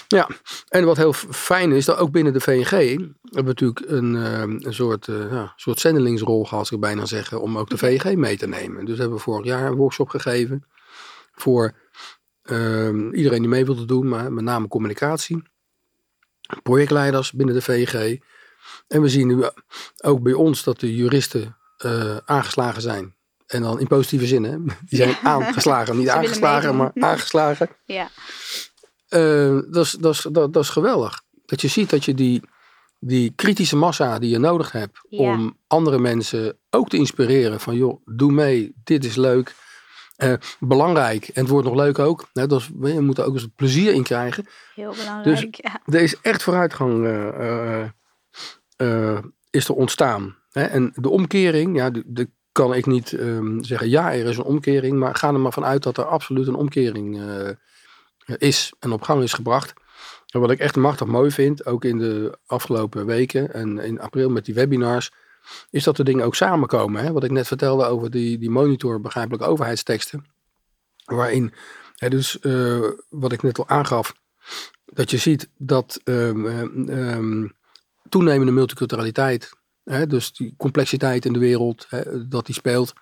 [0.08, 0.28] ja,
[0.68, 4.40] en wat heel fijn is, dat ook binnen de VNG hebben we natuurlijk een, eh,
[4.40, 8.14] een soort, eh, ja, soort zendelingsrol gehad, zou ik bijna zeggen, om ook de VNG
[8.16, 8.84] mee te nemen.
[8.84, 10.64] Dus hebben we vorig jaar een workshop gegeven.
[11.32, 11.74] Voor
[12.42, 15.42] ehm, iedereen die mee wilde doen, maar met name communicatie.
[16.62, 18.18] Projectleiders binnen de VG.
[18.88, 19.44] En we zien nu
[20.02, 23.14] ook bij ons dat de juristen eh, aangeslagen zijn.
[23.46, 24.56] En dan in positieve zin, hè?
[24.64, 27.68] Die zijn aangeslagen, niet aangeslagen, maar aangeslagen.
[27.84, 28.10] Ja,
[29.08, 31.22] Eh, dat, is, dat, is, dat, dat is geweldig.
[31.46, 32.42] Dat je ziet dat je die,
[32.98, 35.18] die kritische massa die je nodig hebt Ja.
[35.32, 39.54] om andere mensen ook te inspireren van joh, doe mee, dit is leuk.
[40.20, 42.28] Eh, belangrijk, en het wordt nog leuk ook.
[42.32, 44.46] Hè, dat is, je moet er ook eens plezier in krijgen.
[44.74, 45.54] heel belangrijk.
[45.54, 45.80] ja.
[45.84, 47.84] Er is echt vooruitgang eh,
[48.76, 49.18] eh,
[49.50, 50.36] is er ontstaan.
[50.50, 50.62] Hè?
[50.62, 54.98] En de omkering, ja, de, kan ik niet ehm, zeggen, ja, er is een omkering,
[54.98, 57.20] maar ga er maar vanuit dat er absoluut een omkering
[58.26, 59.72] is en op gang is gebracht.
[60.26, 64.30] En wat ik echt machtig mooi vind, ook in de afgelopen weken en in april
[64.30, 65.10] met die webinars,
[65.70, 67.02] is dat de dingen ook samenkomen.
[67.02, 67.12] Hè?
[67.12, 70.24] Wat ik net vertelde over die, die monitor begrijpelijke overheidsteksten,
[71.04, 71.52] waarin,
[71.94, 74.14] hè, dus eh, wat ik net al aangaf,
[74.84, 77.48] dat je ziet dat ehm, ehm, ehm,
[78.08, 79.50] toenemende multiculturaliteit,
[79.84, 82.92] hè, dus die complexiteit in de wereld, hè, dat die speelt,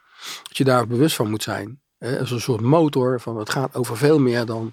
[0.42, 1.80] dat je daar bewust van moet zijn.
[1.98, 4.72] Hè, als een soort motor van het gaat over veel meer dan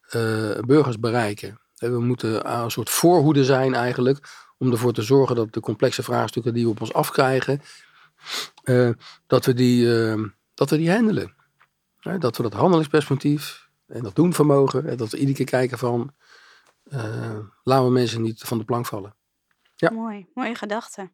[0.00, 1.60] eh, burgers bereiken.
[1.76, 4.18] We moeten aan een soort voorhoede zijn eigenlijk,
[4.60, 7.62] om ervoor te zorgen dat de complexe vraagstukken die we op ons afkrijgen,
[8.62, 8.90] eh,
[9.26, 10.22] dat, we die, eh,
[10.54, 11.34] dat we die handelen.
[12.00, 16.14] Hè, dat we dat handelingsperspectief en dat doenvermogen, en dat we iedere keer kijken van,
[16.84, 19.14] eh, laten we mensen niet van de plank vallen.
[19.74, 19.90] Ja.
[19.90, 21.10] Mooi, mooie gedachte.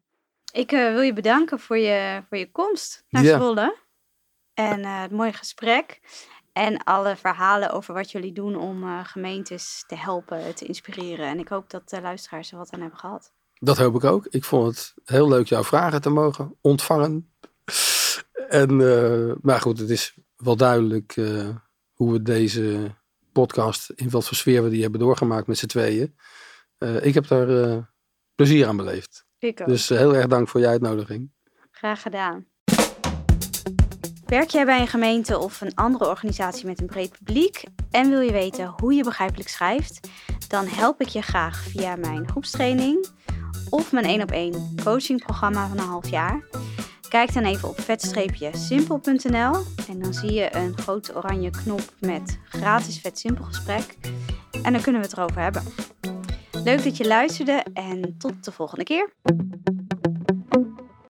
[0.51, 3.35] Ik eh, wil je bedanken voor je, voor je komst naar Ja.
[3.35, 3.77] Zwolle.
[4.53, 5.99] En eh, het mooie gesprek.
[6.53, 11.27] En alle verhalen over wat jullie doen om eh, gemeentes te helpen, te inspireren.
[11.27, 13.33] En ik hoop dat de luisteraars er wat aan hebben gehad.
[13.59, 14.25] Dat hoop ik ook.
[14.29, 17.31] Ik vond het heel leuk jouw vragen te mogen ontvangen.
[18.49, 21.49] En, eh, maar goed, het is wel duidelijk eh,
[21.93, 22.95] hoe we deze
[23.31, 26.15] podcast, in wat voor sfeer we die hebben doorgemaakt met z'n tweeën.
[26.77, 27.91] Eh, ik heb daar
[28.35, 29.25] plezier aan beleefd.
[29.39, 29.67] Ik ook.
[29.67, 31.31] Dus heel erg dank voor je uitnodiging.
[31.71, 32.45] Graag gedaan.
[34.25, 38.19] Werk jij bij een gemeente of een andere organisatie met een breed publiek en wil
[38.19, 40.09] je weten hoe je begrijpelijk schrijft?
[40.47, 43.07] Dan help ik je graag via mijn groepstraining
[43.69, 46.43] of mijn 1 op 1 coachingprogramma van een half jaar.
[47.09, 49.55] Kijk dan even op vet-simpel.nl
[49.87, 53.95] en dan zie je een grote oranje knop met gratis vet simpel gesprek
[54.63, 55.63] en dan kunnen we het erover hebben.
[56.63, 59.09] Leuk dat je luisterde en tot de volgende keer.